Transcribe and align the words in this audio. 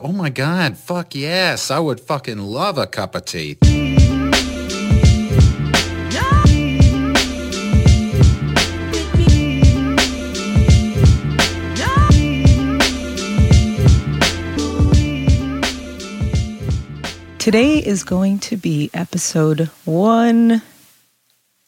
Oh 0.00 0.12
my 0.12 0.30
god, 0.30 0.78
fuck 0.78 1.12
yes. 1.16 1.72
I 1.72 1.80
would 1.80 1.98
fucking 1.98 2.38
love 2.38 2.78
a 2.78 2.86
cup 2.86 3.16
of 3.16 3.24
tea. 3.24 3.56
Today 17.40 17.78
is 17.78 18.04
going 18.04 18.38
to 18.38 18.56
be 18.56 18.90
episode 18.94 19.68
one 19.84 20.62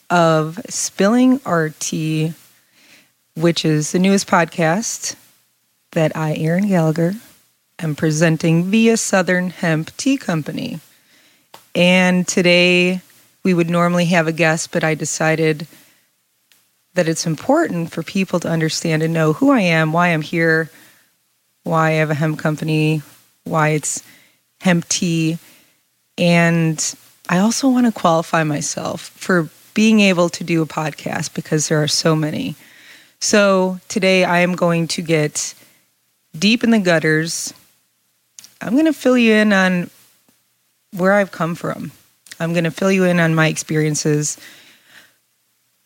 of 0.09 0.61
Spilling 0.69 1.41
Our 1.45 1.71
Tea, 1.71 2.35
which 3.35 3.65
is 3.65 3.91
the 3.91 3.99
newest 3.99 4.29
podcast 4.29 5.17
that 5.91 6.17
I, 6.17 6.35
Erin 6.35 6.69
Gallagher, 6.69 7.15
am 7.83 7.95
presenting 7.95 8.65
via 8.65 8.97
Southern 8.97 9.51
Hemp 9.51 9.97
Tea 9.97 10.17
Company. 10.17 10.80
And 11.75 12.27
today 12.27 13.01
we 13.43 13.55
would 13.55 13.70
normally 13.70 14.06
have 14.06 14.27
a 14.27 14.33
guest, 14.33 14.73
but 14.73 14.84
I 14.84 14.95
decided 14.95 15.66
that 16.95 17.09
it's 17.09 17.27
important 17.27 17.93
for 17.93 18.03
people 18.03 18.41
to 18.41 18.48
understand 18.48 19.03
and 19.03 19.15
know 19.15 19.33
who 19.33 19.51
I 19.51 19.61
am, 19.61 19.93
why 19.93 20.09
I'm 20.09 20.23
here, 20.23 20.70
why 21.62 21.89
I 21.89 21.93
have 21.93 22.11
a 22.11 22.15
hemp 22.15 22.39
company, 22.39 23.03
why 23.45 23.70
it's 23.70 24.03
hemp 24.61 24.89
tea. 24.89 25.39
And 26.19 26.95
I 27.28 27.39
also 27.39 27.69
want 27.69 27.87
to 27.87 27.92
qualify 27.92 28.42
myself 28.42 29.01
for 29.01 29.48
being 29.73 30.01
able 30.01 30.28
to 30.31 30.45
do 30.45 30.62
a 30.62 30.67
podcast 30.67 31.33
because 31.33 31.69
there 31.69 31.83
are 31.83 31.89
so 31.89 32.17
many. 32.17 32.56
So 33.20 33.81
today 33.89 34.25
I 34.25 34.41
am 34.41 34.55
going 34.55 34.89
to 34.89 35.03
get 35.03 35.55
deep 36.37 36.65
in 36.65 36.70
the 36.70 36.78
gutters. 36.78 37.55
I'm 38.60 38.73
going 38.73 38.87
to 38.87 38.92
fill 38.92 39.16
you 39.16 39.32
in 39.32 39.52
on 39.52 39.91
where 40.96 41.12
I've 41.12 41.30
come 41.30 41.55
from. 41.55 41.92
I'm 42.39 42.53
going 42.53 42.64
to 42.64 42.70
fill 42.70 42.92
you 42.92 43.05
in 43.05 43.20
on 43.20 43.34
my 43.34 43.48
experiences. 43.48 44.36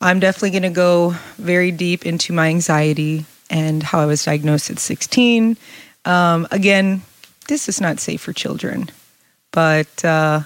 I'm 0.00 0.20
definitely 0.20 0.50
going 0.50 0.62
to 0.62 0.70
go 0.70 1.10
very 1.36 1.70
deep 1.70 2.04
into 2.04 2.32
my 2.32 2.48
anxiety 2.48 3.26
and 3.50 3.82
how 3.82 4.00
I 4.00 4.06
was 4.06 4.24
diagnosed 4.24 4.70
at 4.70 4.78
16. 4.78 5.56
Um, 6.04 6.46
again, 6.50 7.02
this 7.48 7.68
is 7.68 7.80
not 7.80 8.00
safe 8.00 8.20
for 8.20 8.32
children. 8.32 8.90
But 9.52 10.04
uh, 10.04 10.40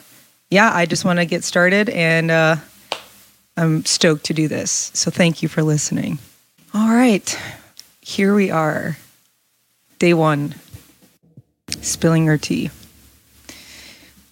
yeah, 0.50 0.70
I 0.72 0.86
just 0.86 1.04
want 1.04 1.18
to 1.18 1.24
get 1.24 1.44
started 1.44 1.88
and 1.88 2.30
uh, 2.30 2.56
I'm 3.56 3.84
stoked 3.84 4.24
to 4.26 4.34
do 4.34 4.48
this. 4.48 4.90
So 4.94 5.10
thank 5.10 5.42
you 5.42 5.48
for 5.48 5.62
listening. 5.62 6.18
All 6.74 6.90
right, 6.90 7.38
here 8.02 8.34
we 8.34 8.50
are. 8.50 8.98
Day 9.98 10.14
one 10.14 10.54
spilling 11.82 12.28
our 12.28 12.38
tea. 12.38 12.70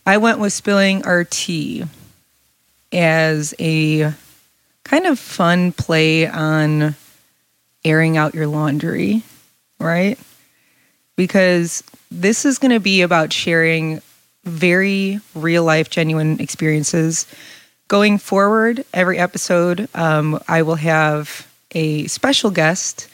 I 0.06 0.18
went 0.18 0.38
with 0.38 0.52
spilling 0.52 1.04
our 1.04 1.24
tea 1.24 1.84
as 2.92 3.54
a 3.58 4.12
kind 4.84 5.06
of 5.06 5.18
fun 5.18 5.72
play 5.72 6.26
on 6.28 6.94
airing 7.84 8.16
out 8.16 8.34
your 8.34 8.46
laundry, 8.46 9.22
right? 9.80 10.18
Because 11.16 11.82
this 12.10 12.44
is 12.44 12.58
going 12.58 12.72
to 12.72 12.80
be 12.80 13.02
about 13.02 13.32
sharing 13.32 14.00
very 14.44 15.20
real 15.34 15.64
life, 15.64 15.90
genuine 15.90 16.40
experiences. 16.40 17.26
Going 17.88 18.18
forward, 18.18 18.84
every 18.94 19.18
episode, 19.18 19.88
um, 19.94 20.40
I 20.46 20.62
will 20.62 20.76
have 20.76 21.48
a 21.72 22.06
special 22.06 22.50
guest, 22.50 23.08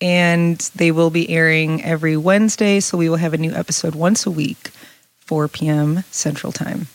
and 0.00 0.58
they 0.74 0.90
will 0.90 1.10
be 1.10 1.28
airing 1.30 1.82
every 1.82 2.16
Wednesday. 2.16 2.80
So 2.80 2.98
we 2.98 3.08
will 3.08 3.16
have 3.16 3.34
a 3.34 3.38
new 3.38 3.52
episode 3.52 3.94
once 3.94 4.26
a 4.26 4.30
week, 4.30 4.70
4 5.18 5.48
p.m. 5.48 6.04
Central 6.10 6.52
Time. 6.52 6.88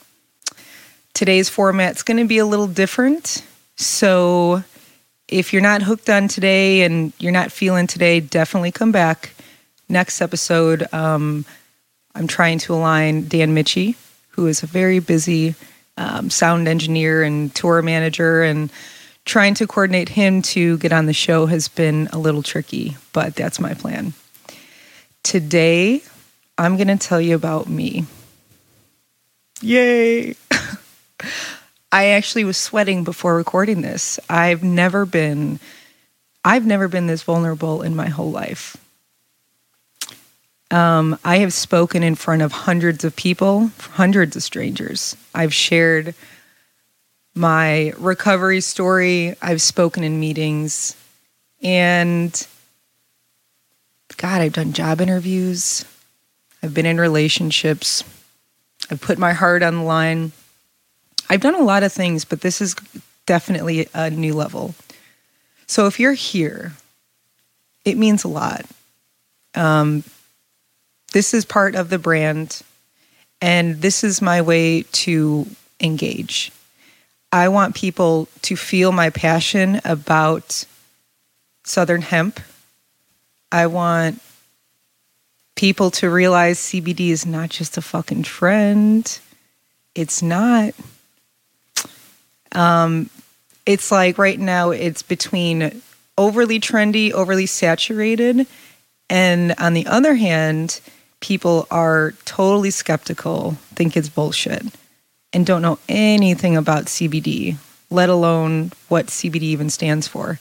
Today's 1.13 1.49
format's 1.49 2.03
going 2.03 2.17
to 2.17 2.27
be 2.27 2.37
a 2.37 2.45
little 2.45 2.67
different. 2.67 3.43
So 3.75 4.63
if 5.27 5.53
you're 5.53 5.61
not 5.61 5.81
hooked 5.81 6.09
on 6.09 6.27
today 6.27 6.81
and 6.83 7.13
you're 7.19 7.31
not 7.31 7.51
feeling 7.51 7.87
today, 7.87 8.19
definitely 8.19 8.71
come 8.71 8.91
back. 8.91 9.33
Next 9.87 10.21
episode, 10.21 10.87
um, 10.93 11.45
I'm 12.15 12.27
trying 12.27 12.59
to 12.59 12.73
align 12.73 13.27
Dan 13.27 13.55
Mitchie, 13.55 13.95
who 14.29 14.47
is 14.47 14.63
a 14.63 14.67
very 14.67 14.99
busy 14.99 15.55
um, 15.97 16.29
sound 16.29 16.67
engineer 16.67 17.23
and 17.23 17.53
tour 17.53 17.81
manager, 17.81 18.43
and 18.43 18.71
trying 19.25 19.53
to 19.55 19.67
coordinate 19.67 20.09
him 20.09 20.41
to 20.41 20.77
get 20.77 20.91
on 20.91 21.05
the 21.05 21.13
show 21.13 21.45
has 21.45 21.67
been 21.67 22.07
a 22.11 22.17
little 22.17 22.43
tricky, 22.43 22.97
but 23.13 23.35
that's 23.35 23.59
my 23.59 23.73
plan. 23.73 24.13
Today, 25.23 26.01
I'm 26.57 26.77
going 26.77 26.87
to 26.87 26.97
tell 26.97 27.21
you 27.21 27.35
about 27.35 27.69
me. 27.69 28.05
Yay! 29.61 30.35
I 31.91 32.05
actually 32.07 32.43
was 32.43 32.57
sweating 32.57 33.03
before 33.03 33.35
recording 33.35 33.81
this. 33.81 34.19
I've 34.29 34.63
never 34.63 35.05
been 35.05 35.59
I've 36.45 36.65
never 36.65 36.87
been 36.87 37.07
this 37.07 37.23
vulnerable 37.23 37.81
in 37.81 37.95
my 37.95 38.07
whole 38.07 38.31
life. 38.31 38.77
Um, 40.71 41.17
I 41.25 41.39
have 41.39 41.51
spoken 41.51 42.03
in 42.03 42.15
front 42.15 42.41
of 42.41 42.51
hundreds 42.51 43.03
of 43.03 43.15
people, 43.15 43.71
hundreds 43.79 44.35
of 44.35 44.43
strangers. 44.43 45.17
I've 45.35 45.53
shared 45.53 46.13
my 47.35 47.93
recovery 47.97 48.61
story. 48.61 49.35
I've 49.41 49.61
spoken 49.61 50.03
in 50.03 50.19
meetings. 50.19 50.95
And 51.61 52.47
God, 54.17 54.41
I've 54.41 54.53
done 54.53 54.73
job 54.73 55.01
interviews. 55.01 55.85
I've 56.61 56.73
been 56.73 56.85
in 56.85 56.99
relationships. 56.99 58.03
I've 58.91 59.01
put 59.01 59.17
my 59.17 59.33
heart 59.33 59.63
on 59.63 59.75
the 59.75 59.83
line. 59.83 60.31
I've 61.29 61.41
done 61.41 61.55
a 61.55 61.63
lot 61.63 61.83
of 61.83 61.93
things, 61.93 62.25
but 62.25 62.41
this 62.41 62.59
is 62.59 62.75
definitely 63.25 63.87
a 63.93 64.09
new 64.09 64.33
level. 64.33 64.73
So 65.67 65.85
if 65.85 65.99
you're 65.99 66.13
here, 66.13 66.73
it 67.85 67.97
means 67.97 68.23
a 68.23 68.27
lot. 68.27 68.65
Um, 69.55 70.03
this 71.13 71.33
is 71.33 71.45
part 71.45 71.75
of 71.75 71.89
the 71.89 71.99
brand, 71.99 72.61
and 73.41 73.81
this 73.81 74.03
is 74.03 74.21
my 74.21 74.41
way 74.41 74.83
to 74.83 75.47
engage. 75.79 76.51
I 77.31 77.49
want 77.49 77.75
people 77.75 78.27
to 78.43 78.55
feel 78.55 78.91
my 78.91 79.09
passion 79.09 79.81
about 79.85 80.65
Southern 81.63 82.01
hemp. 82.01 82.39
I 83.51 83.67
want 83.67 84.21
people 85.55 85.91
to 85.91 86.09
realize 86.09 86.57
CBD 86.57 87.09
is 87.09 87.25
not 87.25 87.49
just 87.49 87.77
a 87.77 87.81
fucking 87.81 88.23
trend. 88.23 89.19
It's 89.93 90.21
not. 90.21 90.73
Um, 92.53 93.09
it's 93.65 93.91
like 93.91 94.17
right 94.17 94.39
now, 94.39 94.71
it's 94.71 95.03
between 95.03 95.81
overly 96.17 96.59
trendy, 96.59 97.11
overly 97.11 97.45
saturated. 97.45 98.47
And 99.09 99.53
on 99.59 99.73
the 99.73 99.85
other 99.85 100.15
hand, 100.15 100.81
people 101.19 101.67
are 101.69 102.13
totally 102.25 102.71
skeptical, 102.71 103.51
think 103.75 103.95
it's 103.95 104.09
bullshit, 104.09 104.65
and 105.33 105.45
don't 105.45 105.61
know 105.61 105.79
anything 105.87 106.57
about 106.57 106.85
CBD, 106.85 107.57
let 107.89 108.09
alone 108.09 108.71
what 108.87 109.07
CBD 109.07 109.43
even 109.43 109.69
stands 109.69 110.07
for. 110.07 110.39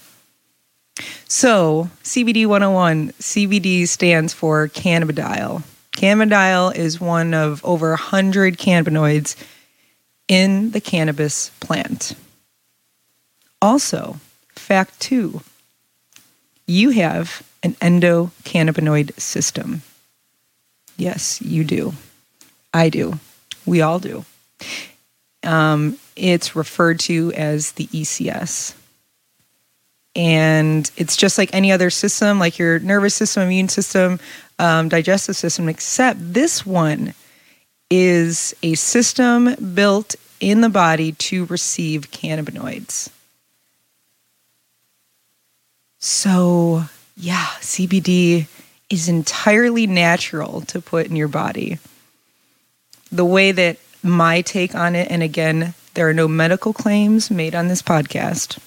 So, 1.28 1.90
CBD 2.02 2.46
101, 2.46 3.12
CBD 3.20 3.86
stands 3.86 4.32
for 4.32 4.68
cannabidiol. 4.68 5.62
Cannabidiol 5.92 6.74
is 6.74 7.00
one 7.00 7.34
of 7.34 7.64
over 7.64 7.90
100 7.90 8.56
cannabinoids 8.56 9.36
in 10.26 10.70
the 10.72 10.80
cannabis 10.80 11.50
plant. 11.60 12.14
Also, 13.60 14.20
fact 14.54 15.00
two, 15.00 15.42
you 16.66 16.90
have 16.90 17.42
an 17.62 17.74
endocannabinoid 17.74 19.18
system. 19.18 19.82
Yes, 20.96 21.40
you 21.40 21.64
do. 21.64 21.94
I 22.72 22.88
do. 22.88 23.18
We 23.66 23.80
all 23.80 23.98
do. 23.98 24.24
Um, 25.42 25.98
it's 26.16 26.56
referred 26.56 27.00
to 27.00 27.32
as 27.34 27.72
the 27.72 27.86
ECS. 27.86 28.74
And 30.16 30.90
it's 30.96 31.16
just 31.16 31.38
like 31.38 31.54
any 31.54 31.70
other 31.70 31.90
system, 31.90 32.38
like 32.38 32.58
your 32.58 32.80
nervous 32.80 33.14
system, 33.14 33.44
immune 33.44 33.68
system, 33.68 34.18
um, 34.58 34.88
digestive 34.88 35.36
system, 35.36 35.68
except 35.68 36.18
this 36.34 36.66
one 36.66 37.14
is 37.90 38.54
a 38.62 38.74
system 38.74 39.54
built 39.74 40.16
in 40.40 40.60
the 40.60 40.68
body 40.68 41.12
to 41.12 41.44
receive 41.46 42.10
cannabinoids. 42.10 43.10
So, 45.98 46.84
yeah, 47.16 47.46
CBD 47.60 48.46
is 48.90 49.08
entirely 49.08 49.86
natural 49.86 50.62
to 50.62 50.80
put 50.80 51.06
in 51.06 51.16
your 51.16 51.28
body. 51.28 51.78
The 53.10 53.24
way 53.24 53.52
that 53.52 53.78
my 54.02 54.40
take 54.42 54.74
on 54.74 54.94
it, 54.94 55.10
and 55.10 55.22
again, 55.22 55.74
there 55.94 56.08
are 56.08 56.14
no 56.14 56.28
medical 56.28 56.72
claims 56.72 57.30
made 57.30 57.54
on 57.54 57.68
this 57.68 57.82
podcast. 57.82 58.58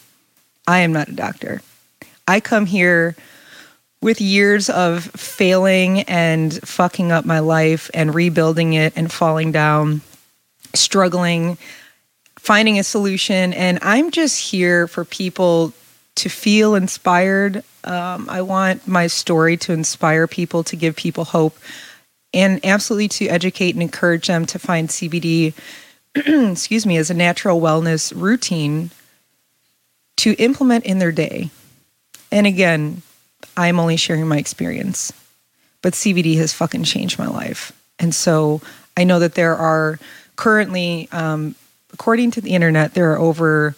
I 0.68 0.80
am 0.80 0.94
not 0.94 1.10
a 1.10 1.13
doctor. 1.13 1.62
I 2.28 2.39
come 2.39 2.66
here 2.66 3.16
with 4.01 4.19
years 4.19 4.69
of 4.69 5.04
failing 5.04 6.01
and 6.01 6.54
fucking 6.68 7.12
up 7.12 7.24
my 7.24 7.39
life 7.39 7.89
and 7.94 8.16
rebuilding 8.16 8.74
it 8.74 8.94
and 8.95 9.12
falling 9.12 9.51
down, 9.51 10.01
struggling, 10.74 11.57
finding 12.38 12.80
a 12.80 12.84
solution. 12.84 13.54
And 13.54 13.80
I'm 13.81 14.12
just 14.12 14.39
here 14.39 14.88
for 14.88 15.06
people 15.06 15.74
to 16.16 16.30
feel 16.30 16.75
inspired. 16.75 17.63
Um, 17.84 18.27
I 18.30 18.42
want 18.42 18.88
my 18.88 19.07
story 19.07 19.57
to 19.57 19.74
inspire 19.74 20.27
people, 20.27 20.63
to 20.66 20.75
give 20.75 20.95
people 20.95 21.25
hope, 21.25 21.57
and 22.33 22.63
absolutely 22.66 23.07
to 23.10 23.28
educate 23.28 23.75
and 23.75 23.81
encourage 23.81 24.28
them 24.28 24.45
to 24.48 24.60
find 24.60 24.89
CBD, 24.89 25.54
excuse 26.16 26.86
me, 26.86 26.98
as 26.98 27.10
a 27.10 27.13
natural 27.13 27.60
wellness 27.60 28.13
routine 28.16 28.92
to 30.18 30.33
implement 30.33 30.86
in 30.86 31.00
their 31.00 31.12
day. 31.12 31.50
And 32.31 32.48
again, 32.48 33.01
I'm 33.57 33.80
only 33.80 33.98
sharing 33.98 34.28
my 34.28 34.38
experience, 34.38 35.12
but 35.81 35.94
CBD 35.94 36.38
has 36.38 36.54
fucking 36.54 36.83
changed 36.83 37.19
my 37.19 37.28
life. 37.28 37.72
And 38.00 38.16
so 38.16 38.62
I 38.95 39.04
know 39.04 39.19
that 39.19 39.36
there 39.36 39.56
are 39.56 40.00
currently, 40.36 41.10
um, 41.12 41.56
according 41.94 42.31
to 42.31 42.42
the 42.42 42.51
internet, 42.51 42.94
there 42.94 43.12
are 43.12 43.19
over 43.19 43.75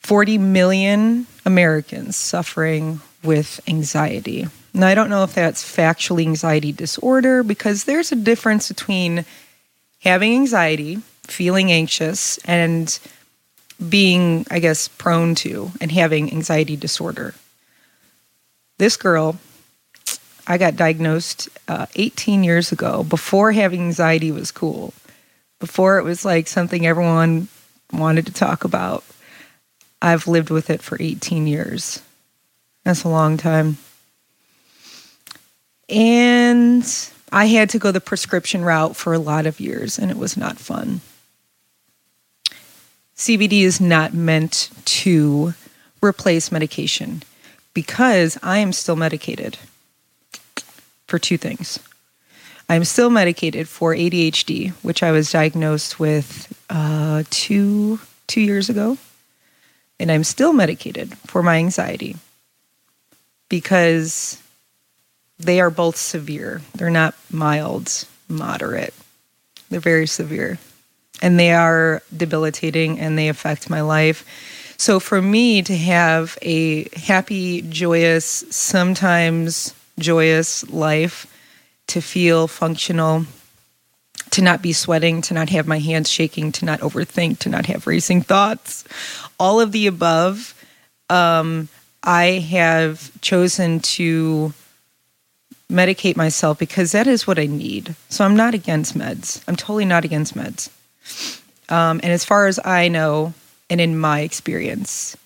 40 0.00 0.38
million 0.38 1.26
Americans 1.44 2.16
suffering 2.16 3.00
with 3.22 3.60
anxiety. 3.66 4.46
Now, 4.76 4.88
I 4.88 4.94
don't 4.94 5.08
know 5.08 5.24
if 5.24 5.32
that's 5.32 5.64
factually 5.64 6.26
anxiety 6.26 6.70
disorder 6.70 7.42
because 7.42 7.84
there's 7.84 8.12
a 8.12 8.16
difference 8.16 8.68
between 8.68 9.24
having 10.00 10.34
anxiety, 10.34 10.96
feeling 11.22 11.72
anxious, 11.72 12.36
and 12.44 12.98
being, 13.88 14.46
I 14.50 14.58
guess, 14.58 14.86
prone 14.86 15.34
to 15.36 15.70
and 15.80 15.90
having 15.90 16.30
anxiety 16.30 16.76
disorder. 16.76 17.34
This 18.76 18.98
girl, 18.98 19.38
I 20.46 20.58
got 20.58 20.76
diagnosed 20.76 21.48
uh, 21.68 21.86
18 21.94 22.44
years 22.44 22.70
ago 22.70 23.02
before 23.02 23.52
having 23.52 23.80
anxiety 23.80 24.30
was 24.30 24.50
cool, 24.50 24.92
before 25.58 25.96
it 25.96 26.04
was 26.04 26.22
like 26.22 26.48
something 26.48 26.86
everyone 26.86 27.48
wanted 27.94 28.26
to 28.26 28.32
talk 28.34 28.64
about. 28.64 29.04
I've 30.02 30.28
lived 30.28 30.50
with 30.50 30.68
it 30.68 30.82
for 30.82 30.98
18 31.00 31.46
years. 31.46 32.02
That's 32.84 33.04
a 33.04 33.08
long 33.08 33.38
time. 33.38 33.78
And 35.88 36.84
I 37.32 37.46
had 37.46 37.70
to 37.70 37.78
go 37.78 37.92
the 37.92 38.00
prescription 38.00 38.64
route 38.64 38.96
for 38.96 39.12
a 39.12 39.18
lot 39.18 39.46
of 39.46 39.60
years, 39.60 39.98
and 39.98 40.10
it 40.10 40.16
was 40.16 40.36
not 40.36 40.58
fun. 40.58 41.00
CBD 43.16 43.62
is 43.62 43.80
not 43.80 44.12
meant 44.12 44.70
to 44.84 45.54
replace 46.02 46.52
medication 46.52 47.22
because 47.72 48.38
I 48.42 48.58
am 48.58 48.72
still 48.72 48.96
medicated 48.96 49.58
for 51.06 51.18
two 51.18 51.38
things. 51.38 51.78
I'm 52.68 52.84
still 52.84 53.10
medicated 53.10 53.68
for 53.68 53.94
ADHD, 53.94 54.72
which 54.82 55.02
I 55.02 55.12
was 55.12 55.30
diagnosed 55.30 56.00
with 56.00 56.52
uh, 56.68 57.22
two 57.30 58.00
two 58.26 58.40
years 58.40 58.68
ago, 58.68 58.98
and 60.00 60.10
I'm 60.10 60.24
still 60.24 60.52
medicated 60.52 61.16
for 61.18 61.42
my 61.42 61.58
anxiety 61.58 62.16
because 63.48 64.42
they 65.38 65.60
are 65.60 65.70
both 65.70 65.96
severe. 65.96 66.62
They're 66.74 66.90
not 66.90 67.14
mild, 67.30 68.06
moderate. 68.28 68.94
They're 69.68 69.80
very 69.80 70.06
severe, 70.06 70.58
and 71.20 71.38
they 71.38 71.52
are 71.52 72.02
debilitating, 72.16 73.00
and 73.00 73.18
they 73.18 73.28
affect 73.28 73.68
my 73.68 73.80
life 73.80 74.24
so 74.78 75.00
for 75.00 75.22
me 75.22 75.62
to 75.62 75.76
have 75.76 76.38
a 76.42 76.88
happy, 76.98 77.62
joyous, 77.62 78.44
sometimes 78.50 79.74
joyous 79.98 80.68
life, 80.70 81.32
to 81.88 82.00
feel 82.00 82.46
functional, 82.46 83.24
to 84.30 84.42
not 84.42 84.60
be 84.60 84.72
sweating, 84.72 85.22
to 85.22 85.34
not 85.34 85.48
have 85.50 85.66
my 85.66 85.78
hands 85.78 86.10
shaking, 86.10 86.52
to 86.52 86.64
not 86.64 86.80
overthink, 86.80 87.38
to 87.38 87.48
not 87.48 87.66
have 87.66 87.86
racing 87.86 88.22
thoughts, 88.22 88.84
all 89.38 89.60
of 89.60 89.72
the 89.72 89.86
above, 89.86 90.52
um, 91.08 91.68
I 92.02 92.44
have 92.50 93.10
chosen 93.20 93.80
to 93.80 94.52
medicate 95.70 96.16
myself 96.16 96.58
because 96.58 96.92
that 96.92 97.06
is 97.06 97.26
what 97.26 97.38
I 97.38 97.46
need. 97.46 97.94
So 98.08 98.24
I'm 98.24 98.36
not 98.36 98.54
against 98.54 98.96
meds. 98.96 99.42
I'm 99.48 99.56
totally 99.56 99.84
not 99.84 100.04
against 100.04 100.34
meds. 100.34 100.70
Um, 101.68 102.00
and 102.02 102.12
as 102.12 102.24
far 102.24 102.46
as 102.46 102.60
I 102.64 102.88
know, 102.88 103.34
and 103.68 103.80
in 103.80 103.98
my 103.98 104.20
experience, 104.20 105.16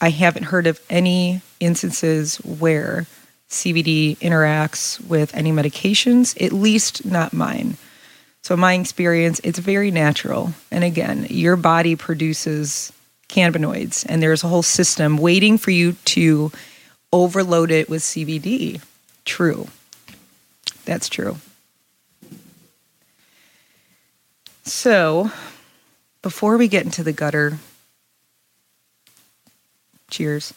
I 0.00 0.10
haven't 0.10 0.44
heard 0.44 0.66
of 0.66 0.80
any 0.88 1.42
instances 1.60 2.36
where 2.36 3.06
CBD 3.50 4.16
interacts 4.18 5.04
with 5.06 5.34
any 5.34 5.52
medications, 5.52 6.40
at 6.42 6.52
least 6.52 7.04
not 7.04 7.32
mine. 7.32 7.76
So, 8.42 8.54
in 8.54 8.60
my 8.60 8.74
experience, 8.74 9.40
it's 9.44 9.58
very 9.58 9.90
natural. 9.90 10.52
And 10.70 10.82
again, 10.82 11.26
your 11.30 11.56
body 11.56 11.94
produces 11.94 12.92
cannabinoids, 13.28 14.04
and 14.08 14.22
there's 14.22 14.42
a 14.42 14.48
whole 14.48 14.62
system 14.62 15.16
waiting 15.16 15.58
for 15.58 15.70
you 15.70 15.92
to 16.06 16.50
overload 17.12 17.70
it 17.70 17.88
with 17.88 18.02
CBD. 18.02 18.80
True. 19.24 19.68
That's 20.84 21.08
true. 21.08 21.36
So, 24.64 25.30
before 26.22 26.56
we 26.56 26.68
get 26.68 26.84
into 26.84 27.02
the 27.02 27.12
gutter, 27.12 27.58
cheers. 30.08 30.54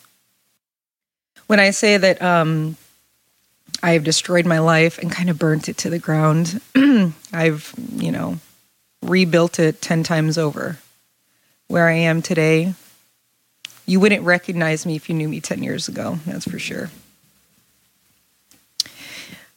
When 1.47 1.59
I 1.59 1.71
say 1.71 1.97
that 1.97 2.21
um, 2.21 2.77
I 3.81 3.91
have 3.91 4.03
destroyed 4.03 4.45
my 4.45 4.59
life 4.59 4.99
and 4.99 5.11
kind 5.11 5.29
of 5.29 5.39
burnt 5.39 5.69
it 5.69 5.77
to 5.79 5.89
the 5.89 5.99
ground, 5.99 6.61
I've, 7.33 7.73
you 7.95 8.11
know, 8.11 8.39
rebuilt 9.01 9.59
it 9.59 9.81
10 9.81 10.03
times 10.03 10.37
over. 10.37 10.77
Where 11.67 11.87
I 11.87 11.93
am 11.93 12.21
today, 12.21 12.75
you 13.87 13.99
wouldn't 13.99 14.23
recognize 14.23 14.85
me 14.85 14.95
if 14.95 15.09
you 15.09 15.15
knew 15.15 15.27
me 15.27 15.41
10 15.41 15.63
years 15.63 15.87
ago, 15.87 16.19
that's 16.25 16.47
for 16.47 16.59
sure. 16.59 16.89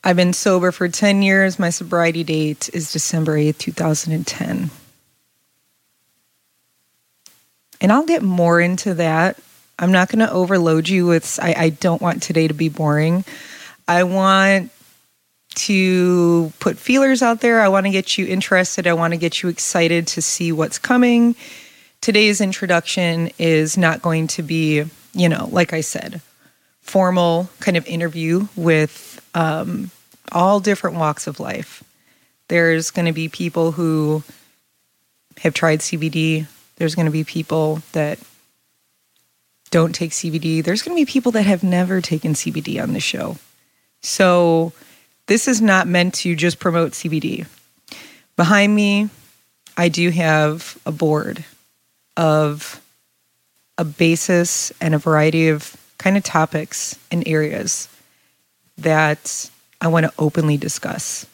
I've 0.05 0.17
been 0.17 0.33
sober 0.33 0.73
for 0.73 0.89
10 0.89 1.23
years. 1.23 1.59
My 1.59 1.71
sobriety 1.71 2.25
date 2.25 2.71
is 2.73 2.93
December 2.93 3.37
8th, 3.37 3.59
2010. 3.59 4.71
And 7.81 7.93
I'll 7.93 8.07
get 8.07 8.23
more 8.23 8.61
into 8.61 8.95
that. 8.95 9.39
I'm 9.79 9.93
not 9.93 10.09
going 10.09 10.27
to 10.27 10.33
overload 10.33 10.89
you 10.89 11.07
with, 11.07 11.39
I, 11.41 11.55
I 11.57 11.69
don't 11.71 12.03
want 12.03 12.23
today 12.23 12.49
to 12.49 12.55
be 12.55 12.69
boring. 12.69 13.25
I 13.87 14.05
want 14.05 14.71
to 15.55 16.53
put 16.61 16.79
feelers 16.79 17.23
out 17.23 17.41
there. 17.41 17.61
I 17.61 17.69
want 17.69 17.87
to 17.87 17.91
get 17.91 18.19
you 18.19 18.27
interested. 18.27 18.87
I 18.87 18.93
want 18.93 19.13
to 19.13 19.19
get 19.19 19.43
you 19.43 19.49
excited 19.49 20.07
to 20.09 20.23
see 20.23 20.53
what's 20.53 20.79
coming. 20.79 21.37
Today's 22.01 22.41
introduction 22.41 23.31
is 23.39 23.77
not 23.77 24.03
going 24.03 24.29
to 24.29 24.43
be, 24.43 24.85
you 25.13 25.29
know, 25.29 25.49
like 25.51 25.73
I 25.73 25.81
said, 25.81 26.21
formal 26.81 27.51
kind 27.61 27.77
of 27.77 27.87
interview 27.87 28.49
with 28.57 29.08
um, 29.35 29.91
all 30.33 30.61
different 30.61 30.97
walks 30.97 31.27
of 31.27 31.41
life. 31.41 31.83
There's 32.49 32.91
going 32.91 33.07
to 33.07 33.13
be 33.13 33.29
people 33.29 33.73
who 33.73 34.23
have 35.39 35.55
tried 35.55 35.81
CBD, 35.81 36.47
there's 36.77 36.95
going 36.95 37.07
to 37.07 37.13
be 37.13 37.25
people 37.25 37.83
that 37.93 38.19
don't 39.71 39.95
take 39.95 40.13
CBD. 40.13 40.65
There's 40.65 40.83
going 40.83 40.97
to 40.97 41.01
be 41.01 41.11
people 41.11 41.33
that 41.33 41.47
have 41.47 41.63
never 41.63 42.01
taken 42.01 42.35
CBD 42.35 42.83
on 42.83 42.93
the 42.93 43.01
show. 43.01 43.37
So 44.01 44.73
this 45.27 45.49
is 45.49 45.61
not 45.61 45.87
meant 45.87 46.15
to 46.15 46.35
just 46.35 46.59
promote 46.59 46.93
CBD. 46.93 47.47
Behind 48.37 48.75
me, 48.75 49.11
I 49.77 49.89
do 49.89 50.11
have 50.11 50.79
a 50.87 50.93
board 50.93 51.45
of 52.17 52.81
a 53.77 53.85
basis 53.85 54.73
and 54.81 54.95
a 54.95 54.99
variety 54.99 55.49
of 55.49 55.77
kind 55.99 56.17
of 56.17 56.25
topics 56.25 56.99
and 57.11 57.27
areas 57.27 57.89
that 58.79 59.51
I 59.81 59.89
want 59.89 60.07
to 60.07 60.13
openly 60.19 60.57
discuss. 60.57 61.27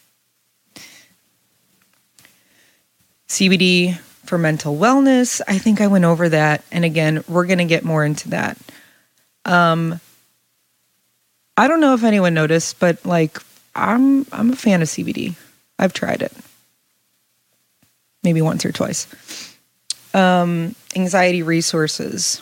CBD 3.29 3.97
for 4.25 4.39
mental 4.39 4.77
wellness. 4.77 5.41
I 5.47 5.59
think 5.59 5.81
I 5.81 5.87
went 5.87 6.05
over 6.05 6.29
that. 6.29 6.65
And 6.71 6.85
again, 6.85 7.25
we're 7.29 7.47
going 7.47 7.59
to 7.59 7.65
get 7.65 7.85
more 7.85 8.05
into 8.05 8.31
that. 8.31 8.59
Um, 9.45 10.01
I 11.57 11.69
don't 11.69 11.81
know 11.81 11.95
if 11.95 12.03
anyone 12.03 12.35
noticed, 12.35 12.81
but 12.81 13.05
like 13.05 13.39
I'm 13.75 14.27
I'm 14.33 14.53
a 14.53 14.57
fan 14.57 14.83
of 14.83 14.89
CBD. 14.89 15.37
I've 15.79 15.93
tried 15.93 16.23
it. 16.23 16.33
Maybe 18.23 18.41
once 18.41 18.65
or 18.65 18.73
twice. 18.73 19.07
Um, 20.15 20.75
anxiety 20.97 21.43
resources. 21.43 22.41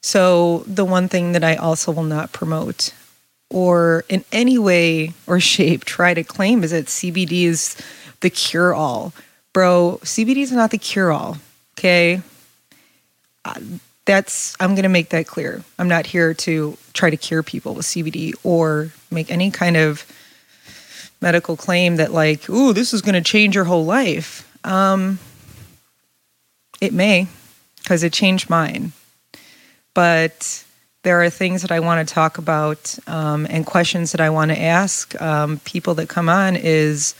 So 0.00 0.64
the 0.66 0.84
one 0.84 1.08
thing 1.08 1.32
that 1.32 1.44
I 1.44 1.56
also 1.56 1.92
will 1.92 2.04
not 2.04 2.32
promote 2.32 2.94
or 3.50 4.04
in 4.08 4.24
any 4.32 4.58
way 4.58 5.12
or 5.26 5.40
shape 5.40 5.84
try 5.84 6.14
to 6.14 6.24
claim 6.24 6.64
is 6.64 6.70
that 6.70 6.86
CBD 6.86 7.44
is 7.44 7.76
the 8.20 8.30
cure 8.30 8.74
all 8.74 9.12
bro, 9.52 9.98
CBD 10.02 10.38
is 10.38 10.52
not 10.52 10.70
the 10.70 10.78
cure 10.78 11.12
all. 11.12 11.38
Okay. 11.78 12.22
Uh, 13.44 13.60
that's 14.04 14.56
I'm 14.60 14.74
going 14.74 14.84
to 14.84 14.88
make 14.88 15.10
that 15.10 15.26
clear. 15.26 15.62
I'm 15.78 15.88
not 15.88 16.06
here 16.06 16.34
to 16.34 16.76
try 16.92 17.10
to 17.10 17.16
cure 17.16 17.42
people 17.42 17.74
with 17.74 17.86
CBD 17.86 18.34
or 18.42 18.90
make 19.10 19.30
any 19.30 19.50
kind 19.50 19.76
of 19.76 20.04
medical 21.20 21.56
claim 21.56 21.96
that 21.96 22.12
like, 22.12 22.48
ooh, 22.48 22.72
this 22.72 22.92
is 22.92 23.02
going 23.02 23.14
to 23.14 23.20
change 23.20 23.54
your 23.54 23.64
whole 23.64 23.84
life. 23.84 24.46
Um, 24.64 25.18
it 26.80 26.92
may, 26.92 27.28
because 27.78 28.02
it 28.02 28.12
changed 28.12 28.48
mine. 28.48 28.92
But 29.92 30.64
there 31.02 31.22
are 31.22 31.30
things 31.30 31.62
that 31.62 31.72
I 31.72 31.80
want 31.80 32.06
to 32.06 32.14
talk 32.14 32.38
about 32.38 32.98
um, 33.06 33.46
and 33.48 33.64
questions 33.64 34.12
that 34.12 34.20
I 34.20 34.30
want 34.30 34.50
to 34.50 34.60
ask 34.60 35.20
um, 35.20 35.58
people 35.64 35.94
that 35.94 36.08
come 36.08 36.28
on 36.28 36.56
is 36.56 37.14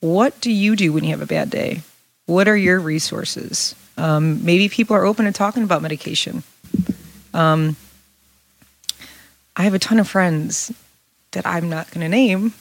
what 0.00 0.40
do 0.40 0.50
you 0.50 0.76
do 0.76 0.92
when 0.92 1.04
you 1.04 1.10
have 1.10 1.20
a 1.20 1.26
bad 1.26 1.50
day? 1.50 1.82
What 2.26 2.48
are 2.48 2.56
your 2.56 2.80
resources? 2.80 3.74
Um, 3.96 4.44
maybe 4.44 4.68
people 4.68 4.96
are 4.96 5.04
open 5.04 5.26
to 5.26 5.32
talking 5.32 5.62
about 5.62 5.82
medication. 5.82 6.42
Um, 7.34 7.76
I 9.56 9.62
have 9.62 9.74
a 9.74 9.78
ton 9.78 9.98
of 9.98 10.08
friends 10.08 10.72
that 11.32 11.46
I'm 11.46 11.68
not 11.68 11.90
going 11.90 12.02
to 12.02 12.08
name 12.08 12.52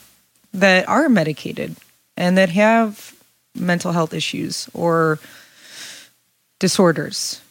that 0.53 0.87
are 0.87 1.09
medicated 1.09 1.75
and 2.17 2.37
that 2.37 2.49
have 2.49 3.13
mental 3.53 3.91
health 3.91 4.13
issues 4.13 4.69
or 4.73 5.19
disorders. 6.59 7.41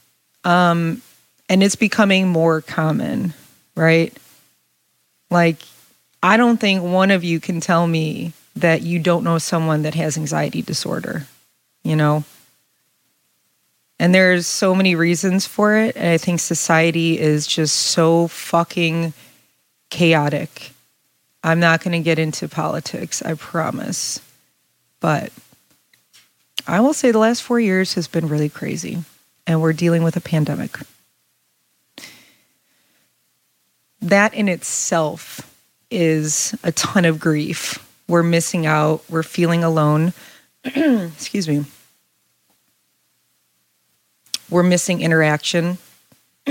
And 1.48 1.62
it's 1.62 1.76
becoming 1.76 2.28
more 2.28 2.60
common, 2.60 3.34
right? 3.76 4.16
Like, 5.30 5.58
I 6.22 6.36
don't 6.36 6.58
think 6.58 6.82
one 6.82 7.10
of 7.10 7.22
you 7.22 7.38
can 7.40 7.60
tell 7.60 7.86
me 7.86 8.32
that 8.56 8.82
you 8.82 8.98
don't 8.98 9.24
know 9.24 9.38
someone 9.38 9.82
that 9.82 9.94
has 9.94 10.16
anxiety 10.16 10.62
disorder, 10.62 11.26
you 11.82 11.96
know? 11.96 12.24
And 13.98 14.14
there's 14.14 14.46
so 14.46 14.74
many 14.74 14.94
reasons 14.94 15.46
for 15.46 15.76
it. 15.76 15.96
And 15.96 16.08
I 16.08 16.18
think 16.18 16.40
society 16.40 17.18
is 17.18 17.46
just 17.46 17.76
so 17.76 18.28
fucking 18.28 19.12
chaotic. 19.90 20.72
I'm 21.42 21.60
not 21.60 21.82
going 21.82 21.92
to 21.92 22.04
get 22.04 22.18
into 22.18 22.48
politics, 22.48 23.22
I 23.22 23.34
promise. 23.34 24.20
But 25.00 25.30
I 26.66 26.80
will 26.80 26.94
say 26.94 27.10
the 27.10 27.18
last 27.18 27.42
four 27.42 27.60
years 27.60 27.94
has 27.94 28.08
been 28.08 28.28
really 28.28 28.48
crazy, 28.48 29.04
and 29.46 29.60
we're 29.60 29.74
dealing 29.74 30.02
with 30.02 30.16
a 30.16 30.20
pandemic. 30.20 30.78
That 34.04 34.34
in 34.34 34.48
itself 34.48 35.50
is 35.90 36.54
a 36.62 36.70
ton 36.72 37.06
of 37.06 37.18
grief. 37.18 37.78
We're 38.06 38.22
missing 38.22 38.66
out, 38.66 39.02
we're 39.08 39.22
feeling 39.22 39.64
alone. 39.64 40.12
Excuse 40.64 41.48
me. 41.48 41.64
We're 44.50 44.62
missing 44.62 45.00
interaction. 45.00 45.78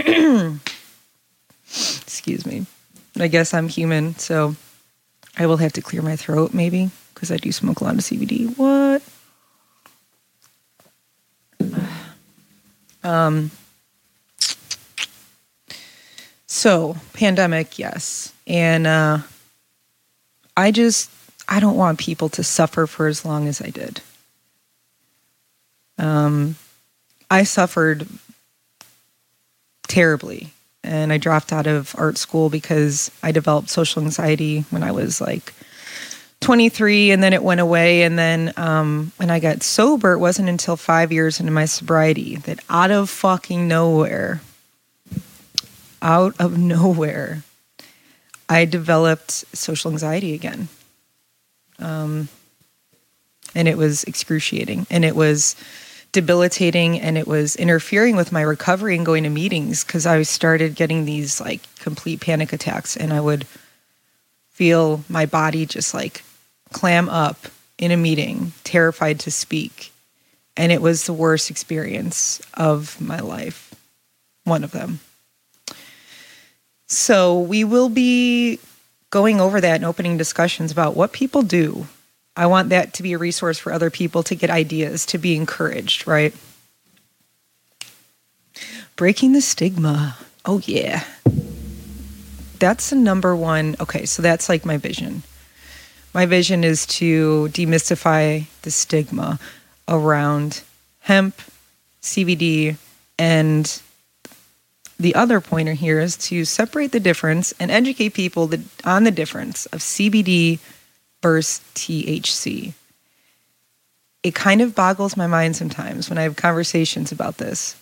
Excuse 1.66 2.44
me. 2.44 2.66
I 3.20 3.28
guess 3.28 3.54
I'm 3.54 3.70
human, 3.70 4.16
so 4.16 4.56
I 5.38 5.46
will 5.46 5.58
have 5.58 5.74
to 5.74 5.82
clear 5.84 6.02
my 6.02 6.16
throat 6.16 6.56
maybe 6.56 6.90
because 7.14 7.32
I 7.32 7.38
do 7.38 7.52
smoke 7.52 7.82
a 7.82 7.84
lot 7.84 7.94
of 7.94 8.00
CBD. 8.00 8.58
What? 8.58 9.04
Um, 13.06 13.52
so, 16.64 16.96
pandemic, 17.12 17.78
yes. 17.78 18.32
And 18.48 18.88
uh, 18.88 19.18
I 20.56 20.72
just, 20.72 21.12
I 21.50 21.60
don't 21.60 21.76
want 21.76 22.00
people 22.00 22.30
to 22.30 22.42
suffer 22.42 22.88
for 22.88 23.08
as 23.08 23.26
long 23.26 23.50
as 23.50 23.62
I 23.62 23.70
did. 23.70 24.00
Um, 25.98 26.56
I 27.30 27.44
suffered 27.44 28.08
terribly 29.90 30.52
and 30.86 31.12
I 31.12 31.18
dropped 31.18 31.52
out 31.52 31.68
of 31.68 31.96
art 31.98 32.18
school 32.18 32.50
because 32.50 33.12
I 33.22 33.34
developed 33.34 33.70
social 33.70 34.02
anxiety 34.02 34.62
when 34.70 34.84
I 34.84 34.94
was 34.94 35.20
like 35.20 35.54
23 36.40 37.12
and 37.12 37.22
then 37.22 37.34
it 37.34 37.44
went 37.44 37.60
away 37.60 38.04
and 38.04 38.18
then 38.18 38.54
um, 38.58 39.12
when 39.16 39.30
i 39.30 39.40
got 39.40 39.64
sober 39.64 40.12
it 40.12 40.20
wasn't 40.20 40.50
until 40.50 40.76
five 40.76 41.10
years 41.10 41.40
into 41.40 41.54
my 41.54 41.64
sobriety 41.64 42.36
that 42.36 42.60
out 42.70 42.92
of 42.92 43.10
fucking 43.10 43.66
nowhere 43.66 44.42
out 46.04 46.36
of 46.40 46.58
nowhere 46.58 47.42
i 48.48 48.66
developed 48.66 49.32
social 49.32 49.92
anxiety 49.92 50.34
again 50.34 50.68
um, 51.80 52.30
and 53.56 53.68
it 53.68 53.78
was 53.78 54.04
excruciating 54.04 54.86
and 54.92 55.04
it 55.04 55.16
was 55.16 55.56
debilitating 56.12 57.00
and 57.00 57.18
it 57.18 57.28
was 57.28 57.56
interfering 57.56 58.16
with 58.16 58.32
my 58.32 58.42
recovery 58.42 58.96
and 58.96 59.06
going 59.06 59.24
to 59.24 59.30
meetings 59.30 59.84
because 59.84 60.06
i 60.06 60.22
started 60.22 60.76
getting 60.76 61.06
these 61.06 61.42
like 61.42 61.62
complete 61.78 62.22
panic 62.22 62.54
attacks 62.54 62.96
and 62.96 63.12
i 63.12 63.20
would 63.20 63.48
feel 64.52 65.04
my 65.10 65.26
body 65.26 65.66
just 65.66 65.94
like 65.94 66.24
clam 66.72 67.10
up 67.10 67.48
in 67.78 67.92
a 67.92 67.98
meeting, 67.98 68.54
terrified 68.64 69.20
to 69.22 69.32
speak. 69.32 69.92
And 70.56 70.72
it 70.72 70.82
was 70.82 71.06
the 71.06 71.14
worst 71.14 71.50
experience 71.50 72.42
of 72.54 73.02
my 73.02 73.20
life, 73.20 73.74
one 74.44 74.64
of 74.64 74.72
them. 74.72 75.00
So 76.88 77.40
we 77.40 77.64
will 77.64 77.90
be 77.90 78.60
going 79.10 79.40
over 79.40 79.62
that 79.62 79.76
and 79.76 79.86
opening 79.86 80.18
discussions 80.18 80.72
about 80.72 80.96
what 80.96 81.12
people 81.12 81.42
do. 81.42 81.88
I 82.36 82.48
want 82.48 82.70
that 82.70 82.94
to 82.96 83.04
be 83.04 83.14
a 83.14 83.18
resource 83.18 83.60
for 83.60 83.72
other 83.72 83.90
people 83.90 84.24
to 84.24 84.36
get 84.36 84.50
ideas, 84.50 85.06
to 85.08 85.18
be 85.18 85.36
encouraged, 85.36 86.08
right? 86.08 86.34
Breaking 88.96 89.34
the 89.34 89.42
stigma. 89.42 90.18
Oh, 90.46 90.60
yeah. 90.66 91.04
That's 92.60 92.90
the 92.90 92.96
number 92.96 93.36
one. 93.36 93.76
Okay, 93.80 94.06
so 94.06 94.22
that's 94.22 94.50
like 94.50 94.66
my 94.66 94.78
vision 94.78 95.24
my 96.14 96.26
vision 96.26 96.64
is 96.64 96.86
to 96.86 97.50
demystify 97.52 98.46
the 98.62 98.72
stigma 98.72 99.40
around 99.88 100.62
hemp, 101.00 101.36
CBD, 102.02 102.78
and 103.18 103.82
the 105.00 105.16
other 105.16 105.42
pointer 105.42 105.74
here 105.74 106.00
is 106.00 106.16
to 106.18 106.46
separate 106.46 106.92
the 106.92 107.00
difference 107.00 107.54
and 107.60 107.72
educate 107.72 108.14
people 108.14 108.52
on 108.86 109.04
the 109.04 109.12
difference 109.12 109.66
of 109.68 109.80
CBD 109.80 110.60
versus 111.22 111.62
THC. 111.76 112.74
It 114.22 114.36
kind 114.36 114.62
of 114.62 114.76
boggles 114.76 115.18
my 115.18 115.28
mind 115.28 115.56
sometimes 115.56 116.10
when 116.10 116.18
I 116.18 116.24
have 116.24 116.36
conversations 116.36 117.12
about 117.12 117.38
this. 117.38 117.76